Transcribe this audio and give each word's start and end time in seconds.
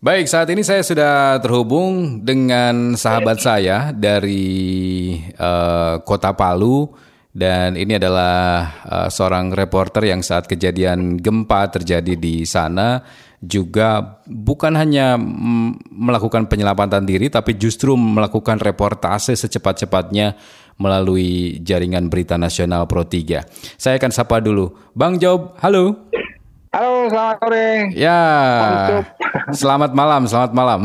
Baik, 0.00 0.32
saat 0.32 0.48
ini 0.48 0.64
saya 0.64 0.80
sudah 0.80 1.36
terhubung 1.44 2.24
dengan 2.24 2.96
sahabat 2.96 3.36
saya 3.36 3.92
dari 3.92 5.12
uh, 5.36 6.00
Kota 6.00 6.32
Palu 6.32 6.88
dan 7.36 7.76
ini 7.76 8.00
adalah 8.00 8.64
uh, 8.80 9.08
seorang 9.12 9.52
reporter 9.52 10.08
yang 10.08 10.24
saat 10.24 10.48
kejadian 10.48 11.20
gempa 11.20 11.68
terjadi 11.68 12.16
di 12.16 12.48
sana 12.48 13.04
juga 13.44 14.24
bukan 14.24 14.72
hanya 14.72 15.20
melakukan 15.92 16.48
penyelamatan 16.48 17.04
diri 17.04 17.28
tapi 17.28 17.60
justru 17.60 17.92
melakukan 17.92 18.56
reportase 18.56 19.36
secepat-cepatnya 19.36 20.32
melalui 20.80 21.60
jaringan 21.60 22.08
berita 22.08 22.40
nasional 22.40 22.88
Pro 22.88 23.04
3. 23.04 23.76
Saya 23.76 24.00
akan 24.00 24.12
sapa 24.16 24.40
dulu. 24.40 24.72
Bang 24.96 25.20
Job, 25.20 25.60
halo. 25.60 26.08
Halo, 26.70 27.10
selamat 27.10 27.36
sore. 27.42 27.70
Ya, 27.98 28.22
selamat 29.50 29.90
malam, 29.90 30.22
selamat 30.30 30.52
malam. 30.54 30.80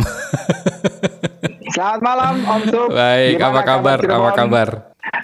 selamat 1.78 2.02
malam, 2.02 2.34
Om 2.42 2.62
Sup. 2.73 2.90
Baik, 2.90 3.38
Gimana 3.38 3.54
apa 3.54 3.62
kabar? 3.62 3.98
Kabar 4.02 4.18
apa 4.18 4.32
kabar? 4.34 4.68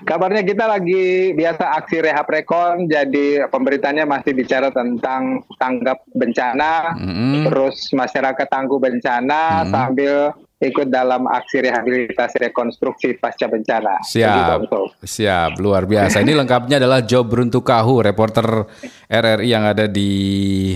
Kabarnya 0.05 0.45
kita 0.45 0.69
lagi 0.69 1.33
biasa 1.33 1.81
aksi 1.81 2.05
rehab 2.05 2.29
rekon, 2.29 2.85
jadi 2.85 3.49
pemberitanya 3.49 4.05
masih 4.05 4.37
bicara 4.37 4.69
tentang 4.69 5.41
tanggap 5.57 6.05
bencana, 6.13 6.93
mm 6.93 7.09
-hmm. 7.09 7.33
terus 7.49 7.89
masyarakat 7.97 8.45
tangguh 8.45 8.77
bencana 8.77 9.41
mm 9.41 9.57
-hmm. 9.65 9.73
sambil 9.73 10.13
ikut 10.61 10.87
dalam 10.93 11.25
aksi 11.25 11.65
rehabilitasi 11.65 12.37
rekonstruksi 12.49 13.17
pasca 13.17 13.49
bencana. 13.49 13.97
Siap, 14.05 14.61
Begitu, 14.61 14.81
siap, 15.01 15.57
luar 15.57 15.89
biasa. 15.89 16.21
Ini 16.21 16.37
lengkapnya 16.37 16.77
adalah 16.77 17.01
Job 17.01 17.33
Beruntukahu, 17.33 18.05
reporter 18.05 18.69
RRI 19.09 19.49
yang 19.49 19.65
ada 19.65 19.89
di 19.89 20.11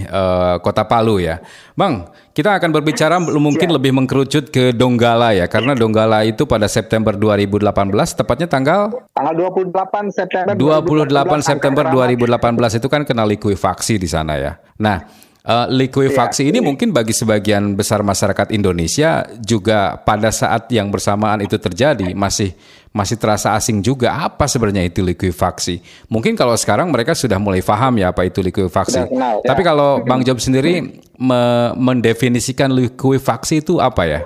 uh, 0.09 0.57
Kota 0.57 0.89
Palu 0.89 1.21
ya. 1.21 1.37
Bang, 1.77 2.09
kita 2.33 2.57
akan 2.57 2.73
berbicara 2.73 3.21
mungkin 3.21 3.69
siap. 3.69 3.77
lebih 3.77 3.91
mengkerucut 3.93 4.49
ke 4.49 4.73
Donggala 4.73 5.37
ya, 5.37 5.45
karena 5.45 5.77
Donggala 5.77 6.25
itu 6.25 6.49
pada 6.49 6.65
September 6.65 7.13
2018, 7.13 7.69
tepatnya 8.17 8.49
tanggal? 8.49 8.89
Tanggal 9.13 9.33
28 9.53 10.09
September 10.09 10.53
28 10.57 11.13
2018, 11.13 11.45
September 11.45 11.85
2018 11.93 12.79
itu 12.81 12.87
kan 12.89 13.01
kena 13.05 13.23
likuifaksi 13.29 14.01
di 14.01 14.09
sana 14.09 14.33
ya. 14.41 14.57
Nah, 14.81 15.24
Uh, 15.45 15.69
likuifaksi 15.69 16.49
ya, 16.49 16.49
ini 16.49 16.57
ya. 16.57 16.65
mungkin 16.65 16.89
bagi 16.89 17.13
sebagian 17.13 17.77
besar 17.77 18.01
masyarakat 18.01 18.49
Indonesia 18.49 19.29
juga 19.37 19.93
pada 20.01 20.33
saat 20.33 20.65
yang 20.73 20.89
bersamaan 20.89 21.45
itu 21.45 21.61
terjadi 21.61 22.17
masih 22.17 22.57
masih 22.89 23.13
terasa 23.21 23.53
asing 23.53 23.83
juga 23.85 24.15
apa 24.25 24.49
sebenarnya 24.49 24.89
itu 24.89 25.05
likuifaksi. 25.05 25.85
Mungkin 26.09 26.33
kalau 26.33 26.57
sekarang 26.57 26.89
mereka 26.89 27.13
sudah 27.13 27.37
mulai 27.37 27.61
paham 27.61 28.01
ya 28.01 28.09
apa 28.09 28.25
itu 28.25 28.41
likuifaksi. 28.41 29.05
Kenal, 29.05 29.45
ya. 29.45 29.53
Tapi 29.53 29.61
kalau 29.61 30.01
Bang 30.01 30.25
Job 30.25 30.41
sendiri 30.41 30.97
me 31.13 31.75
mendefinisikan 31.77 32.73
likuifaksi 32.73 33.61
itu 33.61 33.77
apa 33.77 34.09
ya? 34.09 34.25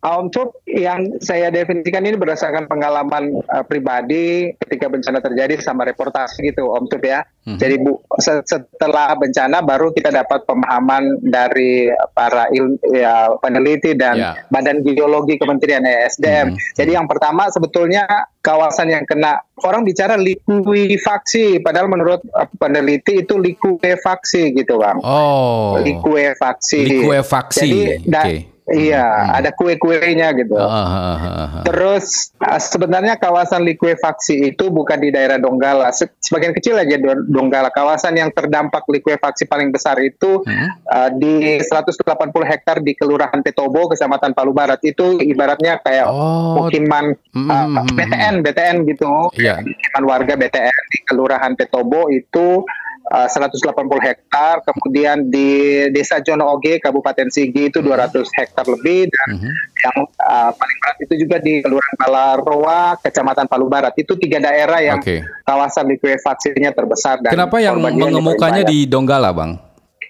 Untuk 0.00 0.64
yang 0.64 1.20
saya 1.20 1.52
definisikan 1.52 2.00
ini 2.00 2.16
berdasarkan 2.16 2.64
pengalaman 2.64 3.44
uh, 3.44 3.60
pribadi 3.66 4.56
ketika 4.64 4.88
bencana 4.88 5.20
terjadi 5.20 5.60
sama 5.60 5.84
reportasi 5.84 6.48
gitu 6.48 6.72
Om 6.72 6.88
Tup 6.88 7.04
ya. 7.04 7.20
Hmm. 7.44 7.60
Jadi 7.60 7.84
bu, 7.84 8.00
setelah 8.16 9.12
bencana 9.20 9.60
baru 9.60 9.92
kita 9.92 10.08
dapat 10.08 10.48
pemahaman 10.48 11.20
dari 11.20 11.92
para 12.16 12.48
il, 12.56 12.80
ya, 12.88 13.36
peneliti 13.36 13.92
dan 13.92 14.16
yeah. 14.16 14.34
Badan 14.48 14.80
Geologi 14.80 15.36
Kementerian 15.36 15.84
ESDM. 15.84 16.56
Hmm. 16.56 16.58
Jadi 16.72 16.90
yang 16.96 17.04
pertama 17.04 17.52
sebetulnya 17.52 18.06
kawasan 18.40 18.88
yang 18.88 19.04
kena 19.04 19.44
orang 19.60 19.84
bicara 19.84 20.16
likuifaksi 20.16 21.60
padahal 21.60 21.92
menurut 21.92 22.24
uh, 22.32 22.48
peneliti 22.56 23.26
itu 23.28 23.36
likuefaksi 23.36 24.56
gitu 24.56 24.80
Bang. 24.80 25.04
Oh. 25.04 25.76
Likuefaksi. 25.84 26.80
Likuefaksi. 26.80 27.68
Jadi 28.06 28.08
okay. 28.08 28.55
Iya, 28.66 29.06
hmm. 29.06 29.38
ada 29.38 29.50
kue-kuenya 29.54 30.34
gitu. 30.34 30.58
Uh, 30.58 30.66
uh, 30.66 31.14
uh, 31.22 31.38
uh. 31.46 31.62
Terus 31.62 32.34
uh, 32.42 32.58
sebenarnya 32.58 33.14
kawasan 33.14 33.62
likuifaksi 33.62 34.50
itu 34.50 34.74
bukan 34.74 34.98
di 34.98 35.14
daerah 35.14 35.38
Donggala. 35.38 35.94
Sebagian 35.94 36.50
kecil 36.50 36.74
aja 36.74 36.98
Donggala. 37.30 37.70
Kawasan 37.70 38.18
yang 38.18 38.34
terdampak 38.34 38.82
likuifaksi 38.90 39.46
paling 39.46 39.70
besar 39.70 40.02
itu 40.02 40.42
hmm. 40.42 40.68
uh, 40.82 41.10
di 41.14 41.62
180 41.62 41.94
hektar 42.42 42.82
di 42.82 42.98
Kelurahan 42.98 43.38
Petobo, 43.38 43.86
Kecamatan 43.86 44.34
Palu 44.34 44.50
Barat. 44.50 44.82
Itu 44.82 45.22
ibaratnya 45.22 45.78
kayak 45.78 46.10
oh. 46.10 46.58
pemukiman 46.58 47.14
uh, 47.14 47.70
uh, 47.70 47.86
BTN, 47.94 48.42
BTN 48.42 48.76
gitu. 48.90 49.30
Yeah. 49.38 49.62
Warga 50.02 50.34
BTN 50.34 50.82
di 50.90 50.98
Kelurahan 51.06 51.54
Petobo 51.54 52.10
itu 52.10 52.66
uh, 53.10 53.28
180 53.30 53.62
hektar, 54.02 54.62
kemudian 54.66 55.26
di 55.30 55.82
Desa 55.94 56.18
Jono 56.22 56.50
Oge, 56.56 56.82
Kabupaten 56.82 57.28
Sigi 57.30 57.70
itu 57.70 57.78
200 57.82 58.26
hektar 58.34 58.66
lebih, 58.66 59.10
dan 59.10 59.28
uh 59.28 59.34
mhm. 59.36 59.42
-huh. 59.46 59.54
yang 59.84 59.96
uh, 60.22 60.50
paling 60.54 60.78
berat 60.82 60.96
itu 61.02 61.14
juga 61.26 61.36
di 61.38 61.52
Kelurahan 61.62 61.96
Balaroa, 61.98 62.82
Kecamatan 63.00 63.46
Palu 63.46 63.66
Barat. 63.70 63.94
Itu 63.94 64.18
tiga 64.18 64.42
daerah 64.42 64.80
yang 64.82 64.98
okay. 64.98 65.22
kawasan 65.46 65.86
likuifaksinya 65.90 66.70
terbesar. 66.74 67.22
Dan 67.22 67.30
Kenapa 67.34 67.62
yang 67.62 67.78
mengemukannya 67.78 68.66
di 68.66 68.88
Donggala, 68.90 69.30
Bang? 69.30 69.66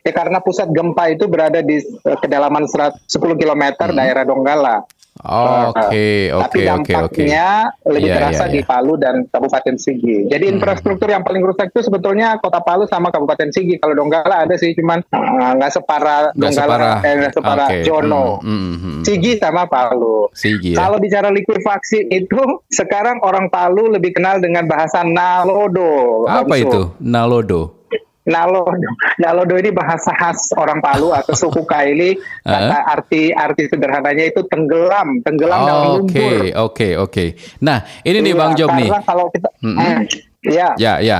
Ya 0.06 0.14
karena 0.14 0.38
pusat 0.38 0.70
gempa 0.70 1.10
itu 1.10 1.26
berada 1.26 1.58
di 1.66 1.82
uh, 1.82 2.14
kedalaman 2.22 2.70
10 2.70 3.10
km 3.10 3.64
hmm. 3.74 3.96
daerah 3.98 4.22
Donggala. 4.22 4.86
Oh, 5.24 5.72
oke, 5.72 5.80
oke, 6.36 6.42
Tapi 6.44 6.58
dampaknya 6.60 7.04
okay, 7.08 7.32
okay. 7.72 7.88
lebih 7.88 8.10
yeah, 8.12 8.18
terasa 8.20 8.44
yeah, 8.44 8.52
di 8.52 8.60
iya. 8.60 8.68
Palu 8.68 8.94
dan 9.00 9.14
Kabupaten 9.32 9.76
Sigi. 9.80 10.28
Jadi 10.28 10.44
hmm. 10.44 10.54
infrastruktur 10.60 11.08
yang 11.08 11.24
paling 11.24 11.40
rusak 11.40 11.72
itu 11.72 11.80
sebetulnya 11.88 12.36
Kota 12.36 12.60
Palu 12.60 12.84
sama 12.84 13.08
Kabupaten 13.08 13.48
Sigi. 13.48 13.80
Kalau 13.80 13.96
Donggala 13.96 14.44
ada 14.44 14.54
sih, 14.60 14.76
cuman 14.76 15.00
eh, 15.00 15.52
nggak 15.56 15.72
uh, 15.72 15.74
separah 15.74 16.20
Donggala, 16.36 16.52
separah, 16.52 16.96
eh, 17.00 17.14
nggak 17.16 17.32
separah 17.32 17.68
okay. 17.72 17.82
Jono. 17.88 18.26
Hmm, 18.44 18.60
hmm, 18.60 18.76
hmm. 18.76 19.02
Sigi 19.08 19.32
sama 19.40 19.64
Palu. 19.64 20.28
Sigi. 20.36 20.76
Ya. 20.76 20.84
Kalau 20.84 21.00
bicara 21.00 21.28
likuifaksi 21.32 22.12
itu 22.12 22.40
sekarang 22.78 23.24
orang 23.24 23.48
Palu 23.48 23.88
lebih 23.88 24.12
kenal 24.12 24.36
dengan 24.44 24.68
bahasa 24.68 25.00
Nalodo. 25.00 26.28
Apa 26.28 26.60
itu 26.60 26.92
Nalodo? 27.00 27.75
Nalodo. 28.26 28.90
Nalodo 29.22 29.54
ini 29.56 29.70
bahasa 29.70 30.10
khas 30.18 30.50
orang 30.58 30.82
Palu 30.82 31.14
atau 31.14 31.32
suku 31.32 31.62
Kaili. 31.62 32.18
Kata 32.44 32.78
arti 32.90 33.30
arti 33.30 33.70
sederhananya 33.70 34.26
itu 34.26 34.42
tenggelam, 34.50 35.22
tenggelam 35.22 35.58
oh, 35.62 35.66
dalam 35.66 35.86
lumpur. 36.02 36.10
Oke, 36.10 36.26
okay, 36.26 36.34
oke, 36.34 36.52
okay, 36.52 36.92
oke. 36.98 37.10
Okay. 37.10 37.28
Nah, 37.62 37.78
ini 38.02 38.18
nih 38.20 38.32
iya, 38.34 38.38
Bang 38.38 38.52
Job 38.58 38.68
nih. 38.74 38.88
kalau 39.06 39.26
kita 39.30 39.48
mm 39.62 39.72
-hmm. 39.72 39.78
eh, 39.78 39.98
Ya. 40.46 40.68
Ya, 40.78 40.94
ya. 41.02 41.18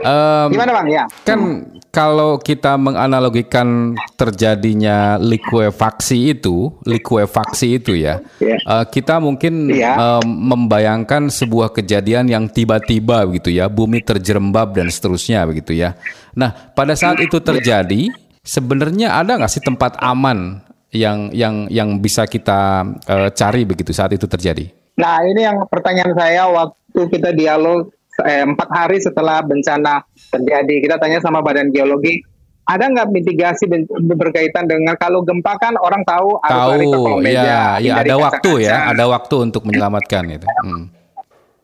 Um, 0.00 0.48
Gimana 0.56 0.72
bang? 0.80 0.88
Ya. 0.88 1.04
Kan 1.28 1.68
kalau 1.92 2.40
kita 2.40 2.80
menganalogikan 2.80 3.92
terjadinya 4.16 5.20
likuefaksi 5.20 6.32
itu, 6.32 6.72
likuefaksi 6.88 7.76
itu 7.76 7.92
ya, 7.92 8.24
ya. 8.40 8.56
Uh, 8.64 8.84
kita 8.88 9.20
mungkin 9.20 9.68
ya. 9.68 9.92
um, 10.00 10.24
membayangkan 10.24 11.28
sebuah 11.28 11.76
kejadian 11.76 12.32
yang 12.32 12.48
tiba-tiba 12.48 13.28
begitu 13.28 13.52
ya, 13.52 13.68
bumi 13.68 14.00
terjerembab 14.00 14.72
dan 14.72 14.88
seterusnya 14.88 15.44
begitu 15.44 15.76
ya. 15.76 15.92
Nah, 16.32 16.72
pada 16.72 16.96
saat 16.96 17.20
itu 17.20 17.36
terjadi, 17.44 18.08
sebenarnya 18.40 19.20
ada 19.20 19.36
nggak 19.36 19.52
sih 19.52 19.60
tempat 19.60 20.00
aman 20.00 20.64
yang 20.92 21.28
yang 21.32 21.68
yang 21.68 22.00
bisa 22.00 22.24
kita 22.24 22.88
uh, 23.04 23.28
cari 23.32 23.68
begitu 23.68 23.92
saat 23.92 24.16
itu 24.16 24.24
terjadi? 24.24 24.68
Nah, 24.96 25.24
ini 25.24 25.44
yang 25.44 25.64
pertanyaan 25.68 26.12
saya 26.16 26.48
waktu 26.48 27.00
kita 27.08 27.32
dialog 27.32 27.92
eh, 28.20 28.44
empat 28.44 28.68
hari 28.68 28.98
setelah 29.00 29.40
bencana 29.40 30.04
terjadi. 30.28 30.74
Kita 30.84 30.96
tanya 31.00 31.18
sama 31.24 31.40
Badan 31.40 31.72
Geologi, 31.72 32.20
ada 32.68 32.84
nggak 32.86 33.08
mitigasi 33.10 33.66
berkaitan 34.14 34.70
dengan 34.70 34.94
kalau 34.94 35.26
gempa 35.26 35.58
kan 35.58 35.74
orang 35.80 36.06
tahu 36.06 36.38
harus 36.44 36.68
lari 36.76 36.86
ke 36.86 36.98
meja. 37.18 37.42
Ya, 37.42 37.62
ya 37.80 37.94
ada 38.04 38.16
waktu 38.20 38.52
ya, 38.68 38.76
ada 38.92 39.04
waktu 39.10 39.34
untuk 39.50 39.66
menyelamatkan 39.66 40.22
itu. 40.30 40.46
Hmm. 40.62 40.86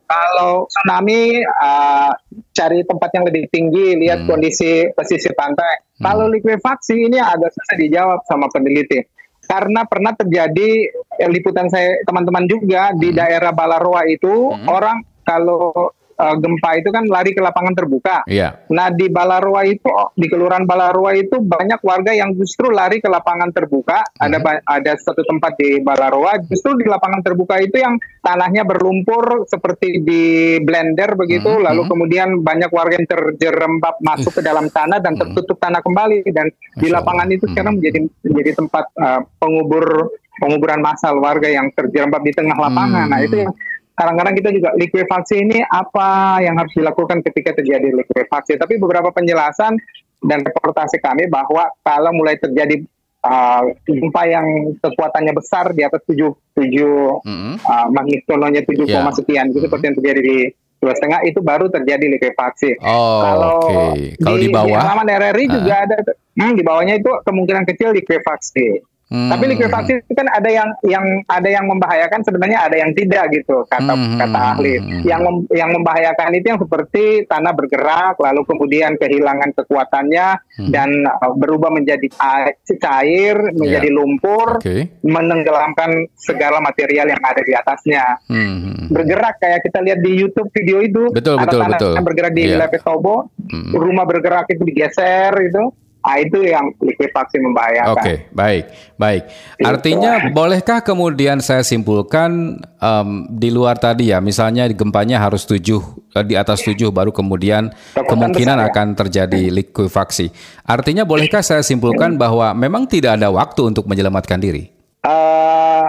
Kalau 0.09 0.65
tsunami 0.65 1.37
uh, 1.45 2.11
cari 2.49 2.81
tempat 2.81 3.09
yang 3.13 3.29
lebih 3.29 3.45
tinggi, 3.53 3.93
lihat 3.93 4.25
hmm. 4.25 4.29
kondisi 4.29 4.89
pesisir 4.97 5.37
pantai. 5.37 5.85
Hmm. 6.01 6.09
Kalau 6.09 6.25
likuifaksi 6.33 6.97
ini 6.97 7.21
agak 7.21 7.53
susah 7.53 7.75
dijawab 7.77 8.19
sama 8.25 8.49
peneliti 8.49 9.05
karena 9.49 9.81
pernah 9.89 10.13
terjadi 10.13 10.69
eh, 10.93 11.29
liputan 11.33 11.73
saya 11.73 11.97
teman-teman 12.05 12.45
juga 12.45 12.93
hmm. 12.93 12.97
di 13.01 13.09
daerah 13.17 13.49
Balaroa 13.49 14.05
itu 14.05 14.53
hmm. 14.53 14.69
orang 14.69 15.01
kalau 15.25 15.89
uh, 16.19 16.35
gempa 16.35 16.69
itu 16.77 16.89
kan 16.91 17.07
lari 17.07 17.31
ke 17.31 17.39
lapangan 17.39 17.73
terbuka. 17.73 18.27
Iya. 18.27 18.67
Nah 18.69 18.91
di 18.91 19.07
Balaroa 19.07 19.63
itu 19.63 19.87
di 20.13 20.27
Kelurahan 20.27 20.67
Balaroa 20.67 21.15
itu 21.15 21.39
banyak 21.39 21.79
warga 21.79 22.11
yang 22.11 22.35
justru 22.35 22.67
lari 22.69 22.99
ke 22.99 23.07
lapangan 23.07 23.49
terbuka. 23.55 24.03
Hmm. 24.19 24.27
Ada 24.27 24.59
ada 24.67 24.91
satu 24.99 25.23
tempat 25.23 25.55
di 25.55 25.79
Balaroa 25.79 26.43
justru 26.45 26.75
di 26.75 26.85
lapangan 26.85 27.23
terbuka 27.23 27.57
itu 27.63 27.79
yang 27.79 27.95
tanahnya 28.19 28.67
berlumpur 28.67 29.47
seperti 29.47 30.03
di 30.03 30.23
blender 30.59 31.15
begitu. 31.15 31.49
Hmm. 31.49 31.65
Lalu 31.71 31.81
hmm. 31.87 31.91
kemudian 31.95 32.29
banyak 32.43 32.69
warga 32.69 32.99
yang 32.99 33.07
terjerembab 33.07 33.95
masuk 34.03 34.35
ke 34.35 34.41
dalam 34.43 34.67
tanah 34.67 34.99
dan 34.99 35.15
hmm. 35.15 35.21
tertutup 35.23 35.57
tanah 35.57 35.79
kembali 35.79 36.27
dan 36.35 36.51
di 36.75 36.87
lapangan 36.91 37.31
itu 37.31 37.47
sekarang 37.47 37.79
hmm. 37.79 37.79
menjadi 37.79 37.99
menjadi 38.27 38.51
tempat 38.59 38.85
uh, 38.99 39.21
pengubur 39.39 40.11
penguburan 40.39 40.79
massal 40.79 41.19
warga 41.19 41.51
yang 41.51 41.67
terjerembab 41.75 42.23
di 42.23 42.31
tengah 42.31 42.55
lapangan. 42.55 43.07
Hmm. 43.07 43.11
Nah 43.11 43.19
itu 43.23 43.35
yang 43.47 43.51
kadang-kadang 43.99 44.35
kita 44.39 44.49
juga 44.55 44.69
likuifaksi 44.79 45.43
ini 45.43 45.59
apa 45.59 46.39
yang 46.39 46.55
harus 46.55 46.71
dilakukan 46.71 47.19
ketika 47.19 47.59
terjadi 47.59 47.91
likuifaksi. 47.91 48.55
Tapi 48.55 48.79
beberapa 48.79 49.11
penjelasan 49.11 49.75
dan 50.23 50.39
reportasi 50.39 51.03
kami 51.03 51.27
bahwa 51.27 51.67
kalau 51.83 52.15
mulai 52.15 52.39
terjadi 52.39 52.79
uh, 53.27 53.67
gempa 53.83 54.23
yang 54.23 54.47
kekuatannya 54.79 55.35
besar 55.35 55.75
di 55.75 55.83
atas 55.83 55.99
tujuh 56.07 56.31
tujuh 56.55 57.23
mm-hmm. 57.27 57.53
uh, 57.59 57.87
magnitudonya 57.91 58.63
tujuh 58.63 58.87
yeah. 58.87 59.03
koma 59.03 59.11
sekian 59.11 59.51
itu 59.51 59.67
seperti 59.67 59.83
yang 59.91 59.97
terjadi 59.99 60.21
di 60.23 60.37
dua 60.79 60.95
setengah 60.95 61.19
itu 61.27 61.39
baru 61.43 61.67
terjadi 61.67 62.07
likuifaksi. 62.07 62.79
Oh, 62.79 63.19
kalau 63.19 63.55
okay. 63.67 64.15
kalau 64.15 64.37
di, 64.39 64.47
di 64.47 64.55
bawah, 64.55 64.71
di 64.71 64.73
halaman 64.79 65.07
RRI 65.11 65.45
uh. 65.45 65.51
juga 65.59 65.73
ada, 65.83 65.95
hmm, 66.39 66.51
di 66.55 66.63
bawahnya 66.63 66.95
itu 67.03 67.11
kemungkinan 67.27 67.63
kecil 67.67 67.91
likuifaksi. 67.91 68.79
Hmm. 69.09 69.25
Tapi 69.25 69.57
likuifaksi 69.57 70.05
itu 70.05 70.13
kan 70.13 70.29
ada 70.29 70.49
yang 70.53 70.69
yang 70.85 71.01
ada 71.25 71.49
yang 71.49 71.65
membahayakan 71.65 72.21
sebenarnya 72.21 72.69
ada 72.69 72.77
yang 72.77 72.93
tidak 72.93 73.33
gitu 73.33 73.65
kata 73.65 73.97
hmm. 73.97 74.21
kata 74.21 74.39
ahli. 74.53 74.77
Yang 75.01 75.21
mem, 75.25 75.35
yang 75.49 75.73
membahayakan 75.73 76.37
itu 76.37 76.45
yang 76.53 76.61
seperti 76.61 77.25
tanah 77.25 77.57
bergerak 77.57 78.21
lalu 78.21 78.45
kemudian 78.45 79.01
kehilangan 79.01 79.57
kekuatannya 79.57 80.27
hmm. 80.61 80.69
dan 80.69 80.89
uh, 81.09 81.33
berubah 81.33 81.73
menjadi 81.73 82.05
air, 82.21 82.53
cair, 82.77 83.35
menjadi 83.57 83.89
yeah. 83.89 83.97
lumpur, 83.97 84.61
okay. 84.61 84.93
menenggelamkan 85.01 86.05
segala 86.13 86.61
material 86.61 87.09
yang 87.09 87.21
ada 87.25 87.41
di 87.41 87.53
atasnya. 87.57 88.21
Hmm. 88.29 88.93
Bergerak 88.93 89.41
kayak 89.41 89.65
kita 89.65 89.81
lihat 89.89 90.05
di 90.05 90.21
YouTube 90.21 90.53
video 90.53 90.85
itu 90.85 91.09
betul, 91.09 91.33
ada 91.33 91.49
betul, 91.49 91.61
tanah 91.65 91.79
betul. 91.81 91.93
bergerak 92.05 92.33
di 92.37 92.43
yeah. 92.45 92.61
Lepetobo, 92.61 93.33
hmm. 93.41 93.73
rumah 93.73 94.05
bergerak 94.05 94.45
itu 94.53 94.61
digeser 94.61 95.33
itu 95.49 95.88
Nah, 95.99 96.15
itu 96.15 96.39
yang 96.47 96.71
likuifaksi 96.79 97.43
membahayakan. 97.43 97.91
Oke, 97.91 98.01
okay, 98.01 98.17
baik, 98.31 98.63
baik. 98.95 99.23
Artinya, 99.59 100.31
bolehkah 100.31 100.79
kemudian 100.79 101.43
saya 101.43 101.59
simpulkan 101.59 102.55
um, 102.79 103.27
di 103.27 103.51
luar 103.51 103.75
tadi 103.75 104.15
ya, 104.15 104.23
misalnya 104.23 104.63
gempanya 104.71 105.19
harus 105.19 105.43
tujuh 105.43 105.83
eh, 106.15 106.23
di 106.23 106.39
atas 106.39 106.63
tujuh, 106.63 106.95
baru 106.95 107.11
kemudian 107.11 107.75
kemungkinan 107.99 108.57
besar, 108.57 108.65
ya? 108.65 108.71
akan 108.71 108.87
terjadi 108.95 109.41
likuifaksi. 109.51 110.31
Artinya, 110.63 111.03
bolehkah 111.03 111.43
saya 111.43 111.61
simpulkan 111.67 112.15
bahwa 112.15 112.55
memang 112.55 112.87
tidak 112.87 113.19
ada 113.19 113.27
waktu 113.27 113.75
untuk 113.75 113.83
menyelamatkan 113.83 114.39
diri? 114.39 114.71
Uh, 115.03 115.83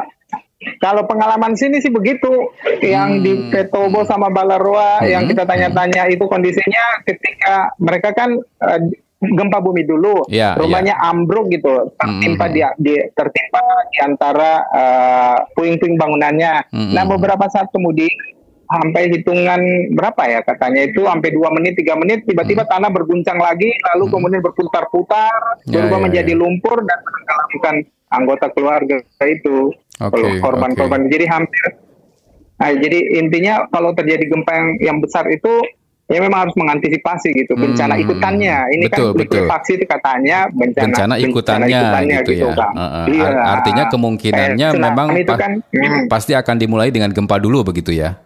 kalau 0.82 1.06
pengalaman 1.06 1.54
sini 1.54 1.78
sih 1.78 1.94
begitu, 1.94 2.50
yang 2.82 3.20
hmm. 3.20 3.22
di 3.22 3.32
Petobo 3.46 4.02
sama 4.04 4.26
Balaroa 4.28 5.00
hmm. 5.00 5.08
yang 5.08 5.24
kita 5.30 5.46
tanya-tanya 5.46 6.10
itu 6.10 6.26
kondisinya 6.26 6.98
ketika 7.06 7.72
mereka 7.78 8.10
kan 8.10 8.36
uh, 8.58 8.80
gempa 9.20 9.60
bumi 9.60 9.84
dulu, 9.84 10.24
yeah, 10.32 10.56
rumahnya 10.56 10.96
yeah. 10.96 11.10
ambruk 11.12 11.52
gitu, 11.52 11.92
tertimpa 12.00 12.48
mm. 12.48 12.52
di, 12.56 12.60
di 12.80 12.94
tertimpa 13.12 13.62
di 13.92 13.98
antara 14.00 14.64
uh, 14.72 15.36
puing-puing 15.52 16.00
bangunannya. 16.00 16.72
Mm. 16.72 16.96
Nah 16.96 17.04
beberapa 17.04 17.44
saat 17.52 17.68
kemudian 17.68 18.08
sampai 18.70 19.10
hitungan 19.10 19.60
berapa 19.98 20.22
ya 20.30 20.40
katanya 20.46 20.86
itu 20.86 21.02
sampai 21.02 21.34
dua 21.34 21.50
menit 21.50 21.74
tiga 21.74 21.98
menit 21.98 22.22
tiba-tiba 22.22 22.62
mm. 22.62 22.70
tanah 22.70 22.90
berguncang 22.94 23.36
lagi 23.42 23.74
lalu 23.92 24.04
mm. 24.06 24.12
kemudian 24.14 24.40
berputar-putar 24.46 25.40
yeah, 25.66 25.74
berubah 25.74 25.98
yeah, 25.98 26.04
menjadi 26.06 26.32
yeah. 26.32 26.40
lumpur 26.40 26.76
dan 26.86 26.98
menenggelamkan 27.02 27.74
anggota 28.14 28.46
keluarga 28.54 28.96
itu 29.26 29.74
okay, 29.98 30.38
korban-korban 30.38 31.02
okay. 31.02 31.10
jadi 31.18 31.26
hampir 31.34 31.66
nah 32.62 32.70
jadi 32.70 32.98
intinya 33.18 33.66
kalau 33.74 33.90
terjadi 33.90 34.24
gempa 34.30 34.52
yang 34.54 34.70
yang 34.78 34.98
besar 35.02 35.26
itu 35.26 35.50
ya 36.10 36.18
memang 36.18 36.50
harus 36.50 36.56
mengantisipasi 36.58 37.28
gitu 37.38 37.54
bencana 37.54 37.94
hmm, 37.94 38.02
ikutannya. 38.02 38.56
Ini 38.74 38.86
betul, 38.90 39.14
kan 39.14 39.20
likuifaksi 39.22 39.72
itu 39.78 39.84
katanya 39.86 40.38
bencana, 40.50 40.86
bencana 40.90 41.14
ikutannya, 41.22 41.66
bencana 41.70 41.78
ikutannya 41.78 42.18
gitu, 42.18 42.30
gitu 42.34 42.46
ya. 42.50 42.54
Kan. 42.58 42.72
Uh, 42.74 43.06
iya. 43.06 43.28
Artinya 43.46 43.84
kemungkinannya 43.86 44.68
eh, 44.74 44.80
memang 44.82 45.06
itu 45.14 45.34
kan, 45.38 45.52
hmm. 45.62 46.10
pasti 46.10 46.32
akan 46.34 46.56
dimulai 46.58 46.90
dengan 46.90 47.14
gempa 47.14 47.38
dulu 47.38 47.62
begitu 47.62 47.94
ya. 47.94 48.18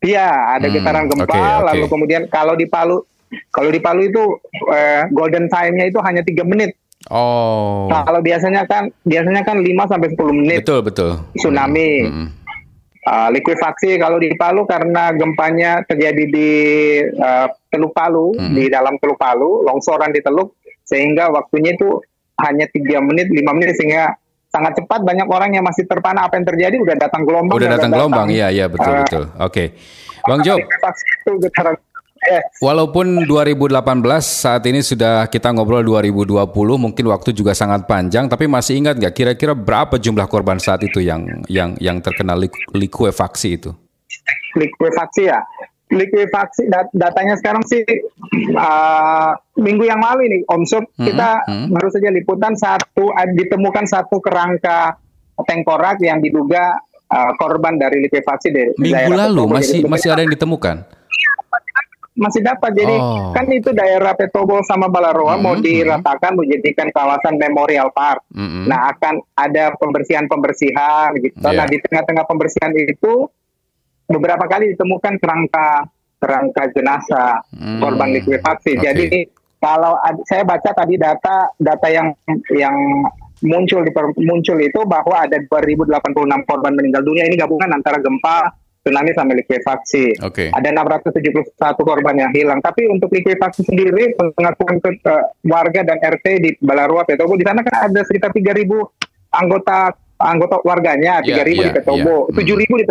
Iya, 0.00 0.56
ada 0.56 0.70
hmm, 0.70 0.74
getaran 0.78 1.04
gempa 1.10 1.28
okay, 1.28 1.42
okay. 1.42 1.66
lalu 1.66 1.84
kemudian 1.90 2.22
kalau 2.30 2.54
di 2.54 2.64
Palu 2.70 3.02
kalau 3.50 3.70
di 3.74 3.80
Palu 3.82 4.00
itu 4.06 4.22
eh, 4.70 5.10
golden 5.10 5.50
time-nya 5.50 5.90
itu 5.90 5.98
hanya 6.06 6.22
tiga 6.22 6.46
menit. 6.46 6.78
Oh. 7.10 7.88
Nah, 7.90 8.04
kalau 8.04 8.20
biasanya 8.20 8.68
kan 8.68 8.92
biasanya 9.08 9.40
kan 9.40 9.56
5 9.56 9.72
sampai 9.88 10.08
sepuluh 10.12 10.36
menit. 10.36 10.62
Betul, 10.62 10.84
betul. 10.84 11.16
Tsunami. 11.32 11.90
Hmm. 12.04 12.12
Hmm 12.12 12.39
uh, 13.10 13.28
likuifaksi 13.34 13.98
kalau 13.98 14.22
di 14.22 14.30
Palu 14.38 14.62
karena 14.70 15.10
gempanya 15.10 15.82
terjadi 15.82 16.24
di 16.30 16.50
uh, 17.18 17.50
Teluk 17.66 17.90
Palu 17.90 18.38
hmm. 18.38 18.54
di 18.54 18.70
dalam 18.70 18.94
Teluk 19.02 19.18
Palu 19.18 19.66
longsoran 19.66 20.14
di 20.14 20.22
Teluk 20.22 20.54
sehingga 20.86 21.30
waktunya 21.34 21.74
itu 21.74 21.98
hanya 22.40 22.70
tiga 22.70 23.02
menit 23.02 23.28
lima 23.28 23.52
menit 23.52 23.74
sehingga 23.76 24.14
sangat 24.50 24.78
cepat. 24.82 25.02
Banyak 25.02 25.28
orang 25.28 25.54
yang 25.58 25.66
masih 25.66 25.86
terpana 25.86 26.26
apa 26.26 26.38
yang 26.38 26.46
terjadi 26.46 26.76
udah 26.78 26.96
datang 26.96 27.22
gelombang 27.26 27.58
udah 27.58 27.70
datang 27.76 27.92
gelombang. 27.92 28.26
iya 28.30 28.48
iya 28.48 28.66
betul 28.70 28.92
uh, 28.94 29.02
betul. 29.04 29.24
Oke. 29.38 29.38
Okay. 29.50 29.66
Bang 30.20 30.40
Job 30.44 30.60
itu 30.60 31.32
getaran 31.40 31.76
Walaupun 32.60 33.24
2018 33.24 33.80
saat 34.20 34.62
ini 34.68 34.84
sudah 34.84 35.24
kita 35.32 35.56
ngobrol 35.56 35.80
2020, 35.80 36.52
mungkin 36.76 37.04
waktu 37.08 37.32
juga 37.32 37.56
sangat 37.56 37.88
panjang, 37.88 38.28
tapi 38.28 38.44
masih 38.44 38.76
ingat 38.76 39.00
nggak 39.00 39.14
kira-kira 39.16 39.56
berapa 39.56 39.96
jumlah 39.96 40.28
korban 40.28 40.60
saat 40.60 40.84
itu 40.84 41.00
yang 41.00 41.24
yang 41.48 41.72
yang 41.80 41.96
terkena 42.04 42.36
likuifaksi 42.76 43.48
itu? 43.56 43.72
Likuifaksi 44.52 45.32
ya, 45.32 45.40
likuifaksi 45.90 46.70
dat 46.70 46.86
datanya 46.94 47.34
sekarang 47.34 47.66
sih 47.66 47.82
uh, 48.54 49.34
minggu 49.58 49.84
yang 49.88 49.98
lalu 49.98 50.30
ini 50.30 50.38
Om 50.46 50.62
Sub 50.62 50.84
hmm, 50.86 51.06
kita 51.08 51.30
hmm. 51.48 51.66
baru 51.74 51.88
saja 51.90 52.08
liputan 52.14 52.54
satu 52.54 53.10
ditemukan 53.34 53.84
satu 53.90 54.22
kerangka 54.22 55.00
tengkorak 55.48 55.98
yang 56.04 56.22
diduga 56.22 56.78
uh, 57.10 57.32
korban 57.40 57.74
dari 57.74 58.06
likuifaksi 58.06 58.48
dari 58.54 58.70
minggu 58.78 59.18
lalu 59.18 59.42
masih 59.50 59.82
masih 59.90 60.14
ada 60.14 60.22
yang 60.22 60.30
ditemukan 60.30 60.99
masih 62.18 62.42
dapat. 62.42 62.74
Jadi 62.74 62.96
oh. 62.96 63.30
kan 63.30 63.46
itu 63.50 63.70
daerah 63.70 64.12
Petobo 64.18 64.58
sama 64.66 64.90
Balaroa 64.90 65.36
mm 65.36 65.38
-hmm. 65.38 65.44
mau 65.44 65.54
diratakan 65.56 66.32
menjadikan 66.34 66.88
kawasan 66.90 67.38
Memorial 67.38 67.94
Park. 67.94 68.26
Mm 68.34 68.48
-hmm. 68.48 68.64
Nah 68.66 68.80
akan 68.94 69.14
ada 69.38 69.74
pembersihan-pembersihan 69.78 71.14
gitu. 71.22 71.38
Yeah. 71.38 71.54
Nah 71.54 71.66
di 71.70 71.78
tengah-tengah 71.78 72.24
pembersihan 72.26 72.72
itu 72.74 73.30
beberapa 74.10 74.44
kali 74.50 74.74
ditemukan 74.74 75.22
kerangka 75.22 75.86
kerangka 76.20 76.62
jenazah 76.74 77.40
mm. 77.54 77.78
korban 77.80 78.10
likuifaksi. 78.12 78.76
Okay. 78.76 78.84
Jadi 78.84 79.06
kalau 79.60 79.96
saya 80.26 80.42
baca 80.42 80.70
tadi 80.72 80.96
data 80.96 81.52
data 81.56 81.88
yang 81.88 82.12
yang 82.52 82.76
muncul 83.40 83.80
di 83.80 83.92
muncul 84.24 84.56
itu 84.60 84.80
bahwa 84.84 85.24
ada 85.24 85.40
2086 85.40 86.48
korban 86.48 86.72
meninggal 86.76 87.00
dunia 87.00 87.24
ini 87.24 87.40
gabungan 87.40 87.72
antara 87.72 87.96
gempa 88.00 88.52
tsunami 88.80 89.10
sampai 89.12 89.34
likuifaksi. 89.44 90.04
Okay. 90.20 90.48
Ada 90.52 90.72
671 90.72 91.60
korban 91.84 92.14
yang 92.16 92.32
hilang. 92.32 92.60
Tapi 92.64 92.88
untuk 92.88 93.12
likuifaksi 93.12 93.64
sendiri, 93.68 94.16
pengakuan 94.16 94.80
ke 94.80 94.90
uh, 95.04 95.28
warga 95.44 95.84
dan 95.84 96.00
RT 96.00 96.26
di 96.40 96.50
Balarua, 96.64 97.04
Petobo, 97.04 97.36
di 97.36 97.44
sana 97.44 97.60
kan 97.60 97.92
ada 97.92 98.00
sekitar 98.04 98.32
3.000 98.32 98.66
anggota 99.36 99.92
anggota 100.20 100.60
warganya, 100.64 101.20
3.000 101.24 101.28
yeah, 101.28 101.44
yeah, 101.44 101.68
di 101.68 101.76
Petobo, 101.76 102.28
yeah. 102.32 102.64
7.000 102.66 102.72
di 102.80 102.86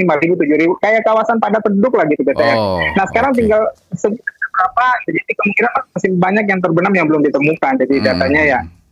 lima 0.00 0.16
ribu 0.16 0.40
tujuh 0.40 0.56
ribu 0.56 0.72
kayak 0.80 1.04
kawasan 1.04 1.36
padat 1.36 1.60
penduduk 1.60 1.92
lah 1.92 2.08
gitu 2.08 2.24
katanya. 2.24 2.56
Oh, 2.56 2.80
nah 2.96 3.04
sekarang 3.12 3.36
okay. 3.36 3.44
tinggal 3.44 3.62
berapa 3.92 4.86
jadi 5.04 5.20
kemungkinan 5.36 5.70
masih 5.92 6.10
banyak 6.16 6.44
yang 6.48 6.60
terbenam 6.64 6.92
yang 6.96 7.06
belum 7.12 7.22
ditemukan 7.28 7.72
jadi 7.84 7.94
hmm. 8.00 8.06
datanya 8.08 8.40
ya, 8.40 8.48
ya 8.48 8.60
Ya, 8.64 8.83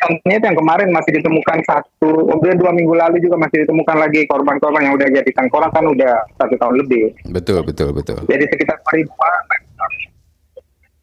contohnya 0.00 0.36
itu 0.36 0.46
yang 0.46 0.58
kemarin 0.58 0.88
masih 0.92 1.10
ditemukan 1.20 1.58
satu, 1.64 2.10
kemudian 2.28 2.56
dua 2.60 2.72
minggu 2.76 2.94
lalu 2.96 3.16
juga 3.22 3.36
masih 3.40 3.64
ditemukan 3.64 3.96
lagi 3.96 4.20
korban-korban 4.28 4.82
yang 4.84 4.94
udah 4.96 5.08
jadi 5.08 5.30
tengkorak 5.32 5.72
kan 5.72 5.84
udah 5.88 6.14
satu 6.36 6.54
tahun 6.60 6.74
lebih. 6.84 7.16
Betul, 7.32 7.64
betul, 7.64 7.96
betul. 7.96 8.20
Jadi 8.28 8.44
sekitar 8.50 8.76
ribuan 8.92 9.42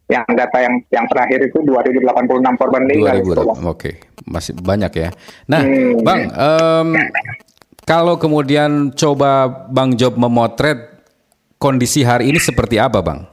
yang 0.07 0.23
data 0.31 0.57
yang 0.63 0.75
yang 0.87 1.05
terakhir 1.11 1.39
itu 1.51 1.59
2086 1.67 2.59
korban 2.59 2.81
meninggal. 2.87 3.15
2000, 3.19 3.43
Oke, 3.43 3.59
okay. 3.67 3.93
masih 4.23 4.55
banyak 4.55 4.91
ya. 4.95 5.09
Nah, 5.51 5.61
hmm. 5.67 5.93
Bang, 5.99 6.21
um, 6.31 6.87
kalau 7.83 8.15
kemudian 8.15 8.95
coba 8.95 9.47
Bang 9.67 9.99
Job 9.99 10.15
memotret 10.15 11.03
kondisi 11.59 12.07
hari 12.07 12.31
ini 12.31 12.39
seperti 12.39 12.79
apa, 12.79 13.03
Bang? 13.03 13.27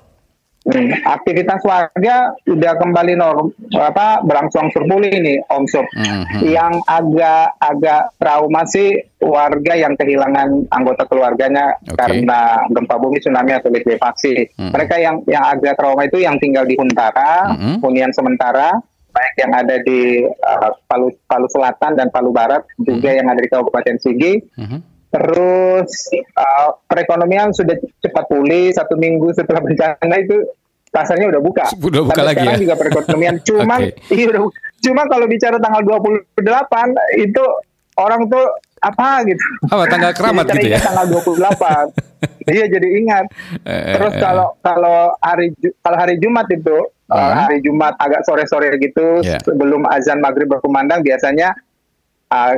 Hmm, 0.64 0.96
aktivitas 1.04 1.60
warga 1.60 2.32
sudah 2.40 2.72
kembali 2.80 3.20
norm 3.20 3.52
apa 3.76 4.24
berangsur-angsur 4.24 4.88
pulih 4.88 5.12
ini 5.12 5.36
Om 5.44 5.68
Sob. 5.68 5.84
Mm-hmm. 5.92 6.40
Yang 6.40 6.74
agak 6.88 7.46
agak 7.60 8.02
trauma 8.16 8.64
sih 8.64 8.96
warga 9.20 9.76
yang 9.76 9.92
kehilangan 9.92 10.64
anggota 10.72 11.04
keluarganya 11.04 11.76
okay. 11.84 11.92
karena 12.00 12.64
gempa 12.72 12.96
bumi, 12.96 13.20
tsunami 13.20 13.52
atau 13.52 13.68
likuifaksi. 13.68 14.56
Mm-hmm. 14.56 14.72
Mereka 14.72 14.96
yang 15.04 15.16
yang 15.28 15.44
agak 15.44 15.76
trauma 15.76 16.08
itu 16.08 16.24
yang 16.24 16.40
tinggal 16.40 16.64
di 16.64 16.80
Huntara, 16.80 17.52
mm-hmm. 17.52 17.84
hunian 17.84 18.16
sementara, 18.16 18.72
baik 19.12 19.34
yang 19.36 19.52
ada 19.52 19.76
di 19.84 20.24
uh, 20.24 20.72
Palu 20.88 21.12
Palu 21.28 21.44
Selatan 21.52 21.92
dan 21.92 22.08
Palu 22.08 22.32
Barat, 22.32 22.64
juga 22.80 23.12
mm-hmm. 23.12 23.18
yang 23.20 23.28
ada 23.28 23.40
di 23.44 23.50
Kabupaten 23.52 23.96
Sigi. 24.00 24.40
Mm-hmm 24.56 24.93
Terus 25.14 25.90
uh, 26.34 26.74
perekonomian 26.90 27.54
sudah 27.54 27.78
cepat 28.02 28.24
pulih 28.26 28.74
satu 28.74 28.98
minggu 28.98 29.30
setelah 29.30 29.62
bencana 29.62 30.14
itu 30.18 30.42
pasarnya 30.90 31.30
udah 31.30 31.42
buka. 31.42 31.66
Udah 31.90 32.02
buka 32.02 32.22
lagi 32.22 32.42
sekarang 32.42 32.58
ya. 32.58 32.62
juga 32.66 32.74
perekonomian. 32.78 33.34
Cuman 33.48 33.80
okay. 33.94 34.14
iya 34.14 34.26
udah. 34.34 34.42
Cuma 34.82 35.02
kalau 35.06 35.26
bicara 35.30 35.56
tanggal 35.62 35.82
28 35.82 36.34
itu 37.22 37.42
orang 37.98 38.26
tuh 38.26 38.46
apa 38.82 39.22
gitu. 39.26 39.44
Apa 39.70 39.84
tanggal 39.86 40.12
keramat 40.18 40.44
gitu 40.50 40.66
ya? 40.70 40.78
Tanggal 40.82 41.06
28. 41.14 42.50
iya 42.50 42.66
jadi 42.66 42.88
ingat. 43.00 43.26
Eh, 43.62 43.94
Terus 43.98 44.12
eh, 44.18 44.20
kalau 44.22 44.46
kalau 44.62 45.14
hari 45.22 45.54
kalau 45.82 45.98
hari 45.98 46.14
Jumat 46.18 46.46
itu 46.50 46.76
uh, 47.10 47.32
hari 47.46 47.62
Jumat 47.62 47.94
agak 48.02 48.26
sore-sore 48.26 48.74
gitu 48.82 49.22
yeah. 49.22 49.40
sebelum 49.42 49.86
azan 49.88 50.18
maghrib 50.20 50.50
berkumandang 50.50 51.00
biasanya 51.00 51.56
uh, 52.34 52.54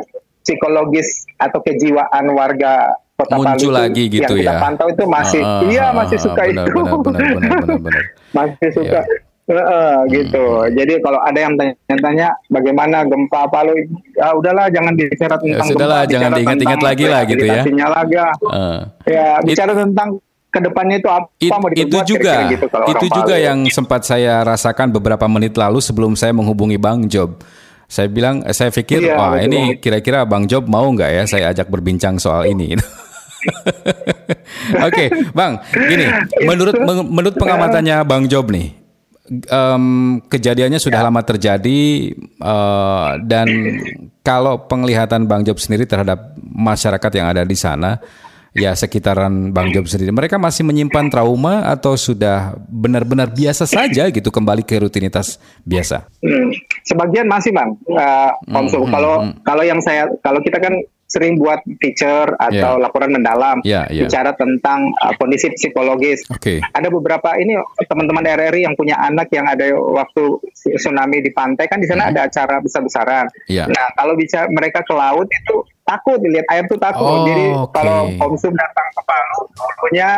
psikologis 0.46 1.26
atau 1.42 1.58
kejiwaan 1.58 2.30
warga 2.30 2.94
kota 3.18 3.34
muncul 3.34 3.72
Palu 3.74 3.82
lagi 3.82 4.04
gitu 4.06 4.34
yang 4.38 4.46
ya. 4.46 4.52
kita 4.54 4.62
pantau 4.62 4.86
itu 4.92 5.04
masih 5.08 5.42
uh, 5.42 5.66
iya 5.66 5.90
masih 5.90 6.18
suka 6.22 6.42
benar, 6.46 6.68
itu 6.70 6.70
benar, 6.78 7.00
benar, 7.02 7.20
benar, 7.34 7.58
benar, 7.58 7.78
benar. 7.82 8.02
masih 8.38 8.68
suka 8.70 9.00
yeah. 9.02 9.24
Uh, 9.46 10.02
gitu. 10.10 10.42
Hmm. 10.42 10.74
Jadi 10.74 10.98
kalau 11.06 11.22
ada 11.22 11.38
yang 11.38 11.54
tanya-tanya 11.54 12.34
bagaimana 12.50 13.06
gempa 13.06 13.46
Palu, 13.46 13.78
ya 14.18 14.34
udahlah 14.34 14.66
jangan 14.74 14.98
bicara 14.98 15.38
tentang 15.38 15.62
ya, 15.62 15.70
sudahlah, 15.70 16.02
gempa, 16.02 16.10
jangan 16.10 16.30
diingat-ingat 16.34 16.80
lagi 16.82 17.04
lah 17.06 17.22
gitu 17.30 17.44
ya. 17.46 17.62
Uh. 17.62 18.90
Ya 19.06 19.38
bicara 19.46 19.70
It, 19.70 19.86
tentang 19.86 20.18
ke 20.50 20.58
depannya 20.66 20.98
itu 20.98 21.06
apa 21.06 21.30
it, 21.38 21.50
mau 21.54 21.70
dibuat, 21.70 21.78
itu 21.78 21.98
juga 22.18 22.32
gitu, 22.50 22.66
itu 22.66 23.06
juga 23.06 23.34
Palu. 23.38 23.46
yang 23.46 23.58
sempat 23.70 24.02
saya 24.02 24.42
rasakan 24.42 24.90
beberapa 24.90 25.30
menit 25.30 25.54
lalu 25.54 25.78
sebelum 25.78 26.18
saya 26.18 26.34
menghubungi 26.34 26.74
Bang 26.74 27.06
Job. 27.06 27.38
Saya 27.86 28.10
bilang, 28.10 28.42
saya 28.50 28.74
pikir, 28.74 29.06
iya, 29.06 29.14
wah 29.14 29.38
betul. 29.38 29.46
ini 29.46 29.60
kira-kira 29.78 30.26
Bang 30.26 30.50
Job 30.50 30.66
mau 30.66 30.90
nggak 30.90 31.10
ya 31.10 31.22
saya 31.24 31.44
ajak 31.54 31.70
berbincang 31.70 32.18
soal 32.18 32.50
ini. 32.50 32.74
Oke, 34.82 35.06
okay, 35.06 35.08
Bang, 35.30 35.62
gini, 35.70 36.10
menurut 36.42 36.74
menurut 37.06 37.34
pengamatannya 37.38 38.02
Bang 38.02 38.26
Job 38.26 38.50
nih, 38.50 38.74
um, 39.50 40.18
kejadiannya 40.26 40.82
sudah 40.82 41.00
ya. 41.02 41.06
lama 41.06 41.22
terjadi 41.22 42.10
uh, 42.42 43.18
dan 43.22 43.46
kalau 44.26 44.66
penglihatan 44.66 45.30
Bang 45.30 45.46
Job 45.46 45.58
sendiri 45.62 45.86
terhadap 45.86 46.34
masyarakat 46.42 47.10
yang 47.14 47.26
ada 47.30 47.42
di 47.46 47.54
sana, 47.54 48.02
ya 48.56 48.72
sekitaran 48.72 49.52
Bang 49.52 49.70
Job 49.70 49.84
sendiri, 49.86 50.10
mereka 50.10 50.40
masih 50.40 50.64
menyimpan 50.64 51.12
trauma 51.12 51.68
atau 51.68 51.94
sudah 51.94 52.56
benar-benar 52.66 53.28
biasa 53.30 53.68
saja 53.68 54.08
gitu 54.08 54.32
kembali 54.32 54.64
ke 54.64 54.80
rutinitas 54.80 55.36
biasa? 55.62 56.08
Hmm, 56.24 56.50
sebagian 56.82 57.28
masih 57.28 57.52
bang, 57.52 57.70
uh, 57.92 58.32
hmm, 58.48 58.66
hmm, 58.72 58.90
kalau 58.90 59.14
hmm. 59.22 59.32
kalau 59.44 59.62
yang 59.62 59.80
saya 59.84 60.08
kalau 60.24 60.40
kita 60.40 60.56
kan 60.58 60.72
sering 61.06 61.38
buat 61.38 61.62
feature 61.78 62.34
atau 62.34 62.76
yeah. 62.76 62.82
laporan 62.82 63.14
mendalam 63.14 63.62
yeah, 63.62 63.86
yeah. 63.88 64.06
bicara 64.06 64.34
tentang 64.34 64.90
uh, 64.98 65.14
kondisi 65.14 65.54
psikologis. 65.54 66.26
Okay. 66.26 66.58
Ada 66.74 66.90
beberapa 66.90 67.30
ini 67.38 67.54
teman-teman 67.86 68.26
RRI 68.26 68.66
yang 68.66 68.74
punya 68.74 68.98
anak 68.98 69.30
yang 69.30 69.46
ada 69.46 69.70
waktu 69.74 70.42
tsunami 70.76 71.22
di 71.22 71.30
pantai 71.30 71.70
kan 71.70 71.78
di 71.78 71.86
sana 71.86 72.10
mm. 72.10 72.10
ada 72.14 72.20
acara 72.26 72.58
besar-besaran. 72.58 73.26
Yeah. 73.46 73.70
Nah 73.70 73.94
kalau 73.94 74.18
bisa 74.18 74.50
mereka 74.50 74.82
ke 74.82 74.94
laut 74.94 75.30
itu 75.30 75.62
takut 75.86 76.18
dilihat 76.18 76.46
air 76.50 76.66
tuh 76.66 76.78
takut. 76.82 77.06
Oh, 77.06 77.22
Jadi 77.22 77.46
okay. 77.54 77.72
kalau 77.78 77.98
konsum 78.18 78.52
datang 78.58 78.88
ke 78.90 79.02
Palu, 79.06 79.40
dulunya 79.54 80.10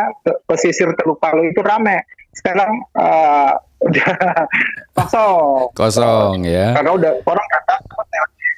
pesisir 0.49 0.89
Teluk 0.97 1.21
Palu 1.21 1.45
itu 1.45 1.61
rame. 1.61 2.01
Sekarang 2.33 2.81
uh, 2.97 3.53
udah 3.85 4.09
kosong. 4.97 5.69
Kosong 5.77 6.41
ya. 6.49 6.73
Karena 6.73 6.91
udah 6.97 7.11
orang 7.29 7.47
datang 7.53 7.79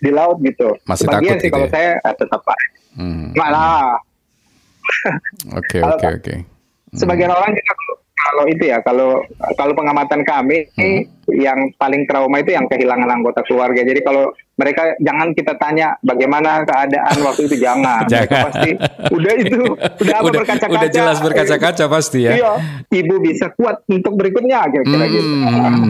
di 0.02 0.10
laut 0.10 0.42
gitu. 0.42 0.74
Masih 0.90 1.06
Sebagian 1.06 1.38
takut 1.38 1.44
sih 1.46 1.50
gitu 1.50 1.56
kalau 1.56 1.68
ya? 1.68 1.72
saya 1.72 1.90
eh, 2.02 2.16
tetap 2.18 2.42
pak. 2.42 2.60
Hmm. 2.98 3.26
Malah. 3.38 3.96
Oke 5.62 5.80
oke 5.80 6.08
oke. 6.20 6.36
Sebagian 6.98 7.32
orang 7.32 7.54
juga 7.56 7.74
kalau 8.22 8.44
itu 8.50 8.64
ya 8.68 8.78
kalau 8.84 9.24
kalau 9.56 9.74
pengamatan 9.78 10.22
kami 10.26 10.68
hmm. 10.76 11.06
Yang 11.36 11.72
paling 11.80 12.04
trauma 12.06 12.40
itu 12.40 12.52
yang 12.54 12.68
kehilangan 12.68 13.10
anggota 13.10 13.42
keluarga. 13.48 13.82
Jadi 13.82 14.02
kalau 14.04 14.32
mereka 14.62 14.94
jangan 15.02 15.34
kita 15.34 15.54
tanya 15.58 15.98
bagaimana 16.06 16.62
keadaan 16.62 17.16
waktu 17.26 17.50
itu 17.50 17.56
jangan. 17.58 18.06
jangan. 18.12 18.52
pasti 18.52 18.70
udah 19.10 19.34
itu 19.42 19.62
udah 19.74 20.16
apa 20.22 20.30
berkaca-kaca. 20.30 20.78
Udah 20.78 20.92
jelas 20.92 21.18
berkaca-kaca 21.24 21.86
pasti 21.90 22.20
ya. 22.30 22.32
Iya, 22.38 22.52
ibu 22.94 23.16
bisa 23.24 23.50
kuat 23.58 23.82
untuk 23.90 24.14
berikutnya 24.20 24.70
kira-kira 24.70 25.06
hmm, 25.08 25.14
gitu. 25.16 25.32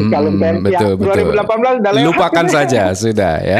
Kalau 0.07 0.29
betul, 0.31 0.71
ya, 0.71 0.79
betul. 0.95 1.15
2018 1.36 1.81
udah. 1.81 1.91
Lupakan 2.05 2.45
saja 2.48 2.81
sudah 3.01 3.36
ya. 3.43 3.60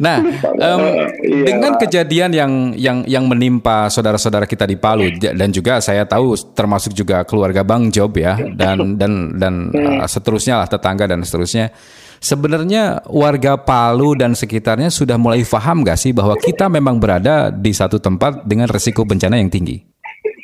Nah, 0.00 0.18
um, 0.42 0.80
iya. 1.20 1.44
dengan 1.46 1.72
kejadian 1.78 2.30
yang 2.32 2.52
yang 2.74 2.98
yang 3.04 3.24
menimpa 3.28 3.92
saudara-saudara 3.92 4.48
kita 4.48 4.64
di 4.66 4.74
Palu 4.80 5.12
dan 5.20 5.48
juga 5.52 5.78
saya 5.78 6.08
tahu 6.08 6.34
termasuk 6.56 6.96
juga 6.96 7.22
keluarga 7.22 7.62
Bang 7.62 7.92
Job 7.92 8.16
ya 8.16 8.34
dan 8.56 8.96
dan 8.96 9.36
dan 9.36 9.54
uh, 9.70 10.08
seterusnya 10.08 10.64
lah 10.64 10.66
tetangga 10.66 11.09
dan 11.10 11.26
seterusnya 11.26 11.74
Sebenarnya 12.20 13.00
warga 13.08 13.56
Palu 13.56 14.12
dan 14.12 14.36
sekitarnya 14.36 14.92
sudah 14.92 15.16
mulai 15.16 15.40
paham 15.40 15.80
gak 15.80 15.96
sih 15.96 16.12
bahwa 16.12 16.36
kita 16.36 16.68
memang 16.68 17.00
berada 17.00 17.48
di 17.48 17.72
satu 17.72 17.96
tempat 17.96 18.44
dengan 18.44 18.68
resiko 18.68 19.08
bencana 19.08 19.40
yang 19.40 19.48
tinggi? 19.48 19.80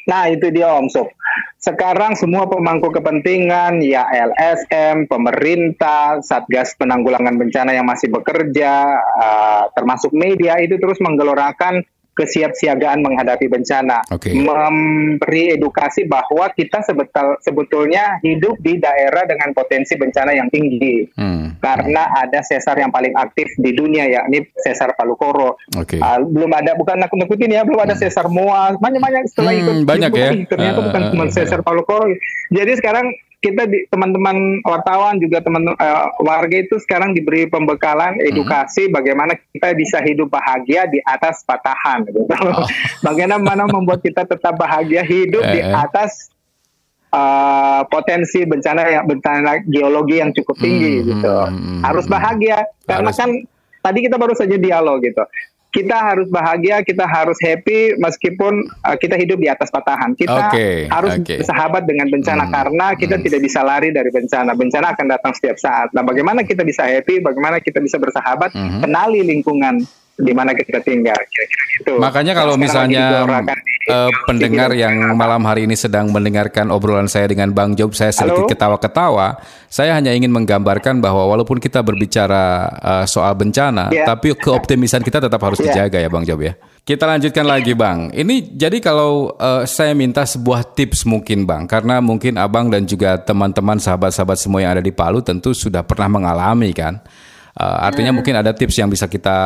Nah 0.09 0.25
itu 0.33 0.49
dia 0.49 0.73
Om 0.73 0.89
Sob. 0.89 1.13
Sekarang 1.61 2.17
semua 2.17 2.49
pemangku 2.49 2.89
kepentingan, 2.89 3.85
ya 3.85 4.09
LSM, 4.09 5.05
pemerintah, 5.05 6.23
Satgas 6.25 6.73
Penanggulangan 6.81 7.37
Bencana 7.37 7.77
yang 7.77 7.85
masih 7.85 8.09
bekerja, 8.09 8.97
uh, 8.97 9.65
termasuk 9.77 10.17
media 10.17 10.57
itu 10.63 10.81
terus 10.81 10.97
menggelorakan 11.05 11.85
kesiapsiagaan 12.17 13.05
menghadapi 13.05 13.47
bencana, 13.47 14.01
okay. 14.09 14.33
memberi 14.33 15.53
edukasi 15.53 16.09
bahwa 16.09 16.49
kita 16.57 16.81
sebetul, 16.81 17.37
sebetulnya 17.45 18.17
hidup 18.25 18.57
di 18.65 18.81
daerah 18.81 19.29
dengan 19.29 19.53
potensi 19.53 19.95
bencana 20.01 20.33
yang 20.33 20.49
tinggi, 20.49 21.05
hmm. 21.13 21.61
karena 21.61 22.09
ada 22.17 22.41
sesar 22.41 22.81
yang 22.81 22.89
paling 22.89 23.13
aktif 23.13 23.53
di 23.61 23.77
dunia 23.77 24.09
yakni 24.09 24.49
sesar 24.57 24.97
Palu 24.97 25.15
Koro. 25.21 25.61
Okay. 25.77 26.01
Uh, 26.01 26.25
belum 26.25 26.51
ada, 26.57 26.73
bukan 26.73 26.97
aku 27.05 27.21
ngikutin 27.21 27.53
ya, 27.53 27.63
belum 27.69 27.85
ada 27.85 27.93
hmm. 27.93 28.03
sesar 28.03 28.27
Moa, 28.33 28.73
banyak-banyak 28.81 29.29
setelah 29.29 29.53
hmm, 29.53 29.61
ikut 29.61 29.77
banyak 29.85 30.11
ya. 30.17 30.29
Ternyata 30.49 30.79
uh, 30.81 30.85
bukan 30.89 31.03
cuma 31.13 31.25
uh, 31.29 31.31
sesar 31.31 31.61
Palu 31.61 31.85
Koro. 31.85 32.09
Jadi 32.49 32.73
sekarang 32.81 33.13
kita 33.47 33.63
di 33.71 33.87
teman-teman 33.87 34.59
wartawan 34.67 35.23
juga 35.23 35.39
teman 35.39 35.71
uh, 35.71 36.07
warga 36.19 36.59
itu 36.59 36.83
sekarang 36.83 37.15
diberi 37.15 37.47
pembekalan 37.47 38.19
mhm. 38.19 38.35
edukasi 38.35 38.91
hmm. 38.91 38.95
bagaimana 38.99 39.39
kita 39.55 39.71
bisa 39.79 40.03
hidup 40.03 40.35
bahagia 40.35 40.91
di 40.91 40.99
atas 41.07 41.47
patahan 41.47 42.03
gitu. 42.11 42.27
Oh. 42.47 42.63
bagaimana 43.03 43.67
membuat 43.67 44.05
kita 44.05 44.23
tetap 44.23 44.55
bahagia 44.55 45.03
hidup 45.03 45.43
di 45.51 45.61
eh, 45.61 45.67
eh. 45.67 45.75
atas 45.75 46.31
uh, 47.11 47.83
potensi 47.91 48.45
bencana 48.47 48.87
yang 48.87 49.05
bencana 49.09 49.67
geologi 49.67 50.23
yang 50.23 50.31
cukup 50.31 50.57
tinggi 50.61 51.01
hmm, 51.01 51.07
gitu. 51.11 51.33
Hmm, 51.33 51.81
Harus 51.83 52.07
bahagia 52.07 52.71
karena 52.87 53.11
Harus. 53.11 53.19
kan 53.19 53.31
tadi 53.83 53.99
kita 54.07 54.17
baru 54.19 54.35
saja 54.39 54.57
dialog 54.59 55.03
gitu 55.03 55.23
kita 55.77 55.93
harus 55.93 56.33
bahagia, 56.33 56.81
kita 56.81 57.05
harus 57.05 57.37
happy 57.37 58.01
meskipun 58.01 58.65
uh, 58.81 58.97
kita 58.97 59.21
hidup 59.21 59.37
di 59.37 59.53
atas 59.53 59.69
patahan. 59.69 60.17
Kita 60.17 60.49
okay, 60.49 60.89
harus 60.89 61.21
okay. 61.21 61.45
bersahabat 61.45 61.85
dengan 61.85 62.09
bencana 62.09 62.49
hmm, 62.49 62.53
karena 62.57 62.87
kita 62.97 63.21
hmm. 63.21 63.25
tidak 63.29 63.41
bisa 63.45 63.61
lari 63.61 63.93
dari 63.93 64.09
bencana. 64.09 64.57
Bencana 64.57 64.97
akan 64.97 65.07
datang 65.13 65.37
setiap 65.37 65.61
saat. 65.61 65.93
Nah, 65.93 66.01
bagaimana 66.01 66.49
kita 66.49 66.65
bisa 66.65 66.89
happy? 66.89 67.21
Bagaimana 67.21 67.61
kita 67.61 67.85
bisa 67.85 68.01
bersahabat? 68.01 68.57
Hmm. 68.57 68.81
Kenali 68.81 69.21
lingkungan 69.21 69.85
di 70.17 70.33
mana 70.33 70.57
kita 70.57 70.81
tinggal 70.81 71.17
kira-kira 71.29 71.65
gitu. 71.77 71.93
Makanya 72.01 72.33
kalau 72.33 72.57
misalnya 72.57 73.29
uh, 73.93 74.09
pendengar 74.25 74.73
yang 74.73 75.13
malam 75.13 75.45
hari 75.45 75.69
ini 75.69 75.77
sedang 75.77 76.09
mendengarkan 76.09 76.73
obrolan 76.73 77.05
saya 77.05 77.29
dengan 77.29 77.53
Bang 77.53 77.77
Job, 77.77 77.93
saya 77.93 78.17
sedikit 78.17 78.49
ketawa-ketawa. 78.49 79.37
Saya 79.69 79.93
hanya 79.93 80.17
ingin 80.17 80.33
menggambarkan 80.33 81.05
bahwa 81.05 81.29
walaupun 81.29 81.61
kita 81.61 81.85
berbicara 81.85 82.73
uh, 82.81 83.05
soal 83.05 83.37
bencana, 83.37 83.93
yeah. 83.93 84.09
tapi 84.09 84.33
keoptimisan 84.33 85.05
kita 85.05 85.21
tetap 85.21 85.37
harus 85.45 85.61
yeah. 85.61 85.69
dijaga 85.69 85.99
ya 86.01 86.09
Bang 86.09 86.25
Job 86.25 86.41
ya. 86.41 86.57
Kita 86.87 87.05
lanjutkan 87.05 87.45
lagi 87.45 87.77
Bang. 87.77 88.09
Ini 88.15 88.57
jadi 88.57 88.81
kalau 88.81 89.37
uh, 89.37 89.69
saya 89.69 89.93
minta 89.93 90.25
sebuah 90.25 90.65
tips 90.73 91.05
mungkin 91.05 91.45
Bang, 91.45 91.69
karena 91.69 92.01
mungkin 92.01 92.41
Abang 92.41 92.73
dan 92.73 92.89
juga 92.89 93.21
teman-teman 93.21 93.77
sahabat-sahabat 93.77 94.41
semua 94.41 94.65
yang 94.65 94.81
ada 94.81 94.85
di 94.85 94.97
Palu 94.97 95.21
tentu 95.21 95.53
sudah 95.53 95.85
pernah 95.85 96.09
mengalami 96.09 96.73
kan. 96.73 97.05
Uh, 97.57 97.89
artinya 97.89 98.13
hmm. 98.13 98.21
mungkin 98.21 98.37
ada 98.37 98.53
tips 98.53 98.77
yang 98.77 98.93
bisa 98.93 99.09
kita 99.09 99.39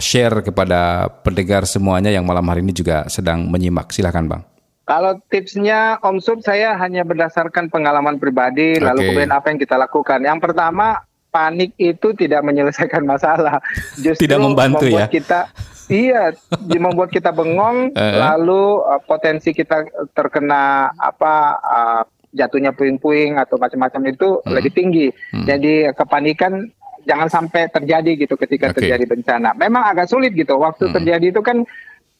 share 0.00 0.40
kepada 0.40 1.12
pendengar 1.20 1.68
semuanya 1.68 2.08
yang 2.08 2.24
malam 2.24 2.44
hari 2.48 2.64
ini 2.64 2.72
juga 2.72 3.04
sedang 3.12 3.44
menyimak. 3.52 3.92
Silahkan 3.92 4.24
Bang. 4.24 4.42
Kalau 4.88 5.20
tipsnya 5.28 6.00
Om 6.00 6.18
Sub 6.18 6.40
saya 6.40 6.74
hanya 6.80 7.04
berdasarkan 7.04 7.70
pengalaman 7.70 8.16
pribadi, 8.16 8.74
okay. 8.74 8.82
lalu 8.82 9.12
kemudian 9.12 9.30
apa 9.36 9.46
yang 9.52 9.60
kita 9.60 9.76
lakukan. 9.76 10.18
Yang 10.24 10.40
pertama, 10.40 11.04
panik 11.30 11.76
itu 11.78 12.10
tidak 12.16 12.42
menyelesaikan 12.42 13.06
masalah. 13.06 13.62
Justru 14.02 14.26
tidak 14.26 14.40
membantu 14.42 14.90
ya. 14.90 15.06
Kita 15.06 15.46
iya, 15.92 16.34
membuat 16.80 17.14
kita 17.14 17.30
bengong, 17.30 17.94
uh 17.94 18.14
lalu 18.34 18.82
uh, 18.82 18.98
potensi 19.04 19.54
kita 19.54 19.86
terkena 20.16 20.90
apa 20.98 21.34
uh, 21.60 22.02
jatuhnya 22.34 22.74
puing-puing 22.74 23.38
atau 23.38 23.58
macam-macam 23.58 24.02
itu 24.10 24.42
hmm. 24.42 24.50
lebih 24.50 24.72
tinggi. 24.74 25.06
Hmm. 25.34 25.46
Jadi 25.46 25.90
kepanikan 25.94 26.66
jangan 27.10 27.26
sampai 27.26 27.66
terjadi 27.66 28.14
gitu 28.14 28.38
ketika 28.38 28.70
okay. 28.70 28.86
terjadi 28.86 29.04
bencana. 29.10 29.50
Memang 29.58 29.82
agak 29.90 30.06
sulit 30.06 30.30
gitu. 30.38 30.54
Waktu 30.54 30.86
hmm. 30.86 30.94
terjadi 30.94 31.26
itu 31.34 31.42
kan 31.42 31.66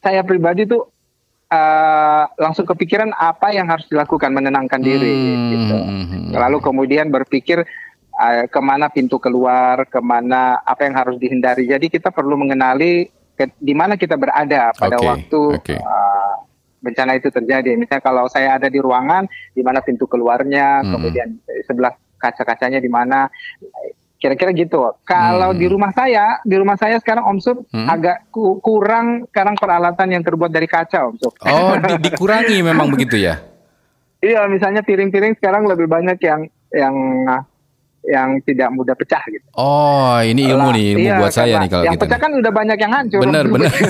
saya 0.03 0.19
pribadi 0.27 0.67
tuh 0.67 0.91
uh, 1.47 2.23
langsung 2.35 2.67
kepikiran 2.67 3.15
apa 3.15 3.55
yang 3.55 3.71
harus 3.71 3.87
dilakukan 3.87 4.35
menenangkan 4.35 4.83
diri 4.83 5.15
hmm. 5.15 5.47
gitu. 5.55 5.77
Lalu 6.35 6.57
kemudian 6.59 7.07
berpikir 7.07 7.63
uh, 8.19 8.43
ke 8.51 8.59
mana 8.59 8.91
pintu 8.91 9.15
keluar, 9.15 9.87
ke 9.87 10.03
mana 10.03 10.59
apa 10.59 10.83
yang 10.83 10.99
harus 10.99 11.15
dihindari. 11.15 11.71
Jadi 11.71 11.87
kita 11.87 12.11
perlu 12.11 12.35
mengenali 12.35 13.07
ke, 13.39 13.47
di 13.55 13.71
mana 13.71 13.95
kita 13.95 14.19
berada 14.19 14.75
pada 14.75 14.99
okay. 14.99 15.07
waktu 15.07 15.41
okay. 15.55 15.79
Uh, 15.79 16.35
bencana 16.83 17.15
itu 17.15 17.31
terjadi. 17.31 17.79
Misalnya 17.79 18.03
kalau 18.03 18.25
saya 18.27 18.59
ada 18.59 18.67
di 18.67 18.81
ruangan, 18.81 19.29
di 19.55 19.61
mana 19.63 19.79
pintu 19.79 20.09
keluarnya, 20.09 20.83
hmm. 20.83 20.91
kemudian 20.91 21.29
sebelah 21.63 21.93
kaca-kacanya 22.17 22.77
di 22.77 22.89
mana 22.89 23.29
kira-kira 24.21 24.53
gitu. 24.53 24.77
Kalau 25.01 25.49
hmm. 25.51 25.57
di 25.57 25.65
rumah 25.65 25.89
saya, 25.97 26.37
di 26.45 26.53
rumah 26.53 26.77
saya 26.77 27.01
sekarang 27.01 27.25
Om 27.25 27.39
Sup 27.41 27.57
hmm. 27.73 27.89
agak 27.89 28.29
ku 28.29 28.61
kurang 28.61 29.25
sekarang 29.33 29.57
peralatan 29.57 30.07
yang 30.13 30.21
terbuat 30.21 30.53
dari 30.53 30.69
kaca 30.69 31.09
Om 31.09 31.15
Sup. 31.17 31.33
Oh, 31.41 31.73
di 31.81 31.93
dikurangi 32.05 32.61
memang 32.61 32.87
begitu 32.93 33.17
ya? 33.17 33.41
Iya, 34.21 34.45
misalnya 34.45 34.85
piring-piring 34.85 35.33
sekarang 35.41 35.65
lebih 35.65 35.89
banyak 35.89 36.21
yang 36.21 36.45
yang 36.69 36.95
yang 38.05 38.29
tidak 38.45 38.69
mudah 38.69 38.93
pecah 38.93 39.21
gitu. 39.25 39.45
Oh, 39.57 40.21
ini 40.21 40.45
ilmu 40.45 40.69
nih, 40.69 40.85
ilmu 40.93 41.07
iya, 41.09 41.17
buat 41.17 41.33
saya 41.33 41.57
nih 41.57 41.69
kalau 41.69 41.83
yang 41.89 41.97
gitu. 41.97 42.05
Yang 42.05 42.13
pecah 42.13 42.19
kan 42.21 42.31
udah 42.37 42.51
banyak 42.53 42.77
yang 42.77 42.93
hancur. 42.93 43.21
Benar, 43.25 43.45
benar. 43.49 43.73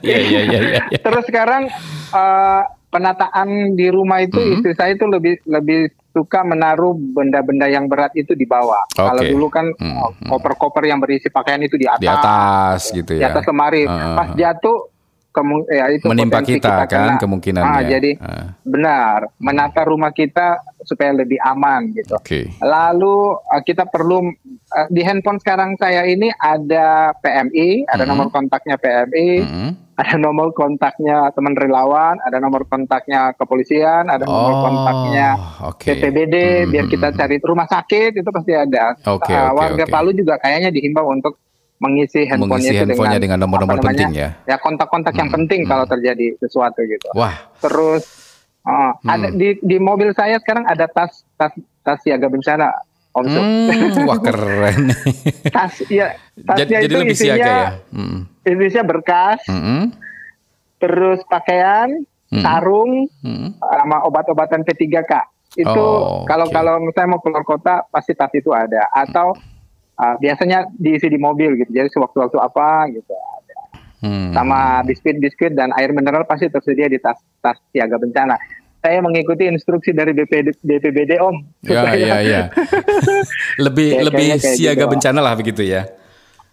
Iya, 0.00 0.20
iya, 0.20 0.40
iya, 0.48 0.58
iya. 0.90 0.98
Terus 1.00 1.24
sekarang 1.28 1.68
uh, 2.12 2.62
penataan 2.88 3.72
di 3.76 3.88
rumah 3.88 4.20
itu 4.20 4.36
mm 4.36 4.44
-hmm. 4.44 4.54
istri 4.58 4.72
saya 4.76 4.96
itu 4.96 5.04
lebih 5.08 5.40
lebih 5.44 5.92
suka 6.14 6.46
menaruh 6.46 6.94
benda-benda 6.94 7.66
yang 7.66 7.90
berat 7.90 8.14
itu 8.14 8.38
di 8.38 8.46
bawah. 8.46 8.86
Okay. 8.94 9.02
Kalau 9.02 9.22
dulu 9.26 9.46
kan 9.50 9.66
mm-hmm. 9.74 10.30
koper-koper 10.30 10.86
yang 10.86 11.02
berisi 11.02 11.26
pakaian 11.26 11.58
itu 11.66 11.74
di 11.74 11.90
atas. 11.90 12.00
Di 12.00 12.08
atas 12.08 12.80
gitu 12.94 13.12
ya. 13.18 13.20
Di 13.20 13.24
atas 13.34 13.44
lemari. 13.50 13.82
Uh, 13.82 14.14
Pas 14.14 14.30
jatuh 14.38 14.94
kemu 15.34 15.66
ya 15.66 15.90
itu 15.90 16.06
menimpa 16.06 16.46
kita, 16.46 16.86
kita 16.86 16.94
kan 16.94 17.18
kemungkinan 17.18 17.58
ah, 17.66 17.82
jadi 17.82 18.14
uh. 18.22 18.54
benar 18.62 19.34
menata 19.42 19.82
rumah 19.82 20.14
kita 20.14 20.62
supaya 20.86 21.10
lebih 21.10 21.42
aman 21.42 21.90
gitu. 21.90 22.14
Okay. 22.22 22.54
Lalu 22.62 23.34
uh, 23.42 23.62
kita 23.66 23.90
perlu 23.90 24.30
uh, 24.30 24.86
di 24.94 25.02
handphone 25.02 25.42
sekarang 25.42 25.74
saya 25.74 26.06
ini 26.06 26.30
ada 26.38 27.10
PMI, 27.18 27.90
ada 27.90 27.98
mm 27.98 27.98
-hmm. 27.98 28.06
nomor 28.06 28.26
kontaknya 28.30 28.78
PMI. 28.78 29.28
Mm 29.42 29.50
-hmm 29.50 29.83
ada 29.94 30.14
nomor 30.18 30.50
kontaknya 30.50 31.30
teman 31.38 31.54
relawan, 31.54 32.18
ada 32.26 32.42
nomor 32.42 32.66
kontaknya 32.66 33.30
kepolisian, 33.38 34.10
ada 34.10 34.26
nomor 34.26 34.52
oh, 34.58 34.62
kontaknya 34.66 35.28
okay. 35.62 35.94
BPBD 35.94 36.34
hmm, 36.34 36.70
biar 36.74 36.84
kita 36.90 37.08
hmm, 37.08 37.14
hmm. 37.14 37.20
cari 37.22 37.36
rumah 37.46 37.66
sakit 37.70 38.10
itu 38.18 38.30
pasti 38.34 38.52
ada. 38.58 38.98
Okay, 38.98 39.34
uh, 39.34 39.54
okay, 39.54 39.54
warga 39.54 39.84
okay. 39.86 39.94
Palu 39.94 40.10
juga 40.10 40.34
kayaknya 40.42 40.74
dihimbau 40.74 41.06
untuk 41.06 41.38
mengisi 41.78 42.26
handphonenya, 42.26 42.50
mengisi 42.50 42.74
handphonenya 42.74 43.20
dengan 43.22 43.38
nomor-nomor 43.46 43.78
penting 43.82 44.10
ya. 44.14 44.34
Ya 44.50 44.56
kontak-kontak 44.58 45.14
hmm, 45.14 45.20
yang 45.22 45.30
penting 45.30 45.60
hmm. 45.62 45.70
kalau 45.70 45.84
terjadi 45.86 46.26
sesuatu 46.42 46.80
gitu. 46.82 47.08
Wah. 47.14 47.34
Terus 47.62 48.02
uh, 48.66 48.98
hmm. 48.98 49.06
ada 49.06 49.28
di 49.30 49.48
di 49.62 49.76
mobil 49.78 50.10
saya 50.10 50.42
sekarang 50.42 50.66
ada 50.66 50.90
tas 50.90 51.22
tas 51.38 51.54
tas 51.86 51.98
siaga 52.02 52.26
bencana 52.26 52.74
Om 53.14 53.26
hmm, 53.30 54.10
wah 54.10 54.18
keren. 54.18 54.90
tas 55.54 55.78
ya 55.86 56.18
tasnya 56.34 56.82
jadi, 56.82 56.90
itu 56.90 56.94
lebih 56.98 57.14
isinya 57.14 57.34
siaga 57.38 57.46
ya. 57.46 57.68
Hmm. 57.94 58.18
Isinya 58.42 58.84
berkas, 58.90 59.40
hmm. 59.46 59.94
terus 60.82 61.22
pakaian, 61.30 61.94
hmm. 62.34 62.42
sarung, 62.42 63.06
hmm. 63.22 63.54
sama 63.62 64.02
obat-obatan 64.10 64.66
P3K. 64.66 65.30
Itu 65.54 65.78
oh, 65.78 66.26
kalau 66.26 66.50
okay. 66.50 66.58
kalau 66.58 66.74
saya 66.90 67.06
mau 67.06 67.22
keluar 67.22 67.46
kota 67.46 67.86
pasti 67.86 68.18
tas 68.18 68.34
itu 68.34 68.50
ada. 68.50 68.90
Atau 68.90 69.38
uh, 69.94 70.14
biasanya 70.18 70.66
diisi 70.74 71.06
di 71.06 71.18
mobil 71.22 71.54
gitu. 71.54 71.70
Jadi 71.70 71.94
sewaktu-waktu 71.94 72.38
apa 72.42 72.90
gitu 72.90 73.14
ada. 73.14 73.58
Hmm. 74.02 74.34
Sama 74.34 74.82
biskuit-biskuit 74.90 75.54
dan 75.54 75.70
air 75.78 75.94
mineral 75.94 76.26
pasti 76.26 76.50
tersedia 76.50 76.90
di 76.90 76.98
tas 76.98 77.22
tas 77.38 77.62
siaga 77.70 77.94
bencana 77.94 78.34
saya 78.84 79.00
mengikuti 79.00 79.48
instruksi 79.48 79.96
dari 79.96 80.12
BPD, 80.12 80.60
BPBD 80.60 81.16
Om. 81.16 81.36
Ya, 81.64 81.96
iya, 81.96 82.16
iya. 82.28 82.42
lebih 83.64 83.96
kayak, 83.96 84.04
lebih 84.12 84.26
siaga 84.44 84.84
gitu. 84.84 84.92
bencana 84.92 85.24
lah 85.24 85.32
begitu 85.32 85.64
ya. 85.64 85.88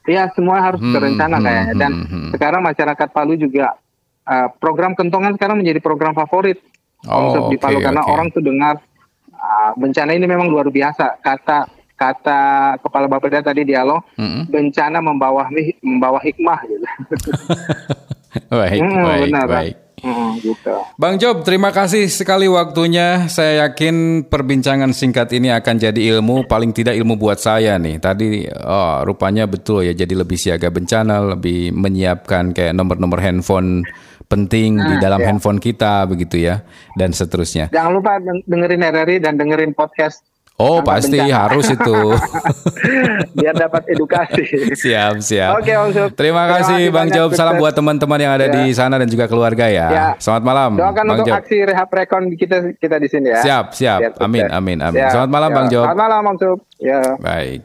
Iya, 0.07 0.31
semua 0.31 0.63
harus 0.63 0.79
hmm, 0.79 0.95
terencana 0.95 1.37
hmm, 1.37 1.43
kayaknya. 1.43 1.73
Dan 1.75 1.91
hmm, 1.91 2.07
hmm. 2.07 2.29
sekarang 2.39 2.61
masyarakat 2.63 3.07
Palu 3.11 3.35
juga 3.35 3.75
uh, 4.23 4.47
program 4.63 4.95
kentongan 4.95 5.35
sekarang 5.35 5.59
menjadi 5.59 5.83
program 5.83 6.15
favorit 6.15 6.63
oh, 7.11 7.51
di 7.51 7.59
Palu 7.59 7.83
okay, 7.83 7.91
karena 7.91 8.01
okay. 8.07 8.13
orang 8.15 8.27
tuh 8.31 8.41
dengar 8.41 8.79
uh, 9.35 9.71
bencana 9.75 10.15
ini 10.15 10.23
memang 10.23 10.47
luar 10.47 10.71
biasa. 10.71 11.19
Kata 11.19 11.67
kata 11.99 12.41
kepala 12.81 13.05
Bapeda 13.11 13.43
tadi 13.43 13.67
dialog, 13.67 14.01
hmm. 14.15 14.47
bencana 14.47 15.03
membawa 15.03 15.51
membawa 15.83 16.17
hikmah 16.23 16.59
gitu. 16.63 16.87
baik, 18.55 18.79
hmm, 18.79 19.03
baik, 19.03 19.21
benar, 19.27 19.45
baik. 19.51 19.75
Hmm, 20.01 20.41
gitu. 20.41 20.73
Bang 20.97 21.21
Job, 21.21 21.45
terima 21.45 21.69
kasih 21.69 22.09
sekali 22.09 22.49
waktunya. 22.49 23.29
Saya 23.29 23.69
yakin 23.69 24.25
perbincangan 24.25 24.97
singkat 24.97 25.29
ini 25.37 25.53
akan 25.53 25.77
jadi 25.77 26.17
ilmu, 26.17 26.49
paling 26.49 26.73
tidak 26.73 26.97
ilmu 26.97 27.21
buat 27.21 27.37
saya 27.37 27.77
nih. 27.77 28.01
Tadi, 28.01 28.49
oh, 28.49 29.05
rupanya 29.05 29.45
betul 29.45 29.85
ya, 29.85 29.93
jadi 29.93 30.17
lebih 30.17 30.41
siaga 30.41 30.73
bencana, 30.73 31.37
lebih 31.37 31.69
menyiapkan 31.77 32.49
kayak 32.49 32.73
nomor-nomor 32.73 33.21
handphone 33.21 33.85
penting 34.25 34.79
nah, 34.79 34.89
di 34.89 34.95
dalam 34.97 35.21
ya. 35.21 35.27
handphone 35.29 35.59
kita 35.61 36.09
begitu 36.09 36.49
ya, 36.49 36.65
dan 36.97 37.13
seterusnya. 37.13 37.69
Jangan 37.69 37.91
lupa 37.93 38.17
dengerin 38.23 38.81
RRI 38.81 39.17
dan 39.21 39.37
dengerin 39.37 39.77
podcast 39.77 40.30
Oh 40.61 40.77
pasti 40.85 41.17
bencana. 41.17 41.49
harus 41.49 41.65
itu. 41.73 41.99
Biar 43.41 43.57
dapat 43.57 43.89
edukasi. 43.89 44.45
siap 44.77 45.17
siap. 45.17 45.57
Oke 45.57 45.73
Om 45.73 45.89
Terima, 45.89 46.13
Terima 46.13 46.43
kasih 46.53 46.81
Bang 46.93 47.09
Job. 47.09 47.33
Salam 47.33 47.57
buat 47.57 47.73
teman-teman 47.73 48.19
yang 48.21 48.33
ada 48.37 48.45
ya. 48.45 48.53
di 48.61 48.69
sana 48.77 49.01
dan 49.01 49.09
juga 49.09 49.25
keluarga 49.25 49.65
ya. 49.65 49.87
ya. 49.89 50.05
Selamat 50.21 50.43
malam. 50.45 50.71
Doakan 50.77 51.05
Bang 51.09 51.17
untuk 51.17 51.27
Job. 51.33 51.39
aksi 51.41 51.57
rehab 51.65 51.89
rekon 51.89 52.23
kita 52.37 52.77
kita 52.77 52.95
di 53.01 53.07
sini 53.09 53.33
ya. 53.33 53.41
Siap 53.41 53.65
siap. 53.73 53.99
amin 54.21 54.45
amin 54.53 54.77
amin. 54.85 55.01
Siap. 55.01 55.09
Selamat 55.17 55.31
malam 55.33 55.49
ya. 55.49 55.55
Bang 55.57 55.67
Job. 55.73 55.85
Selamat 55.89 56.01
malam 56.05 56.19
Bang 56.21 56.37
Job. 56.37 56.57
Ya. 56.77 57.01
Baik. 57.17 57.61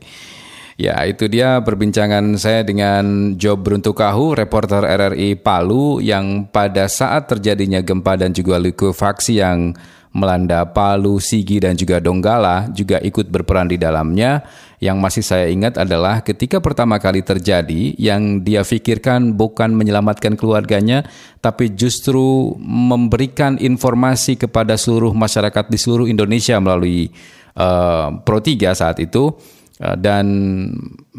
Ya, 0.77 1.01
itu 1.09 1.25
dia 1.25 1.57
perbincangan 1.65 2.37
saya 2.37 2.61
dengan 2.61 3.33
Job 3.41 3.65
Bruntukahu, 3.65 4.37
reporter 4.37 4.85
RRI 4.85 5.41
Palu 5.41 6.05
yang 6.05 6.53
pada 6.53 6.85
saat 6.85 7.33
terjadinya 7.33 7.81
gempa 7.81 8.21
dan 8.21 8.37
juga 8.37 8.61
likuifaksi 8.61 9.41
yang 9.41 9.73
melanda 10.16 10.64
Palu, 10.64 11.20
Sigi, 11.20 11.61
dan 11.61 11.76
juga 11.76 12.00
Donggala 12.00 12.72
juga 12.72 12.96
ikut 13.05 13.29
berperan 13.29 13.68
di 13.68 13.76
dalamnya. 13.76 14.40
Yang 14.76 14.96
masih 15.00 15.24
saya 15.24 15.46
ingat 15.48 15.81
adalah 15.81 16.20
ketika 16.20 16.61
pertama 16.61 16.96
kali 17.00 17.20
terjadi, 17.24 17.96
yang 17.96 18.44
dia 18.44 18.64
pikirkan 18.64 19.37
bukan 19.37 19.72
menyelamatkan 19.72 20.37
keluarganya, 20.37 21.05
tapi 21.44 21.72
justru 21.72 22.57
memberikan 22.61 23.57
informasi 23.61 24.37
kepada 24.40 24.76
seluruh 24.76 25.12
masyarakat 25.16 25.68
di 25.68 25.79
seluruh 25.81 26.09
Indonesia 26.09 26.61
melalui 26.61 27.09
uh, 27.57 28.20
Pro 28.20 28.40
3 28.40 28.72
saat 28.76 29.00
itu 29.00 29.33
dan 29.77 30.27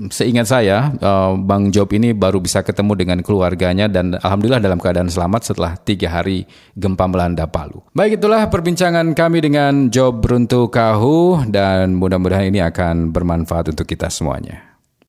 seingat 0.09 0.49
saya 0.49 0.93
eh, 0.97 1.31
Bang 1.41 1.69
Job 1.69 1.89
ini 1.93 2.13
baru 2.13 2.41
bisa 2.41 2.65
ketemu 2.65 2.93
dengan 2.97 3.19
keluarganya 3.21 3.85
dan 3.85 4.17
alhamdulillah 4.17 4.61
dalam 4.61 4.81
keadaan 4.81 5.09
selamat 5.09 5.53
setelah 5.53 5.77
tiga 5.77 6.09
hari 6.09 6.49
gempa 6.73 7.05
melanda 7.05 7.45
Palu. 7.45 7.85
Baik 7.93 8.21
itulah 8.21 8.49
perbincangan 8.49 9.13
kami 9.13 9.45
dengan 9.45 9.89
Job 9.93 10.21
Runtuh 10.21 10.69
Kahu 10.69 11.49
dan 11.49 11.95
mudah-mudahan 11.97 12.49
ini 12.49 12.61
akan 12.61 13.13
bermanfaat 13.13 13.73
untuk 13.73 13.85
kita 13.85 14.09
semuanya. 14.09 14.66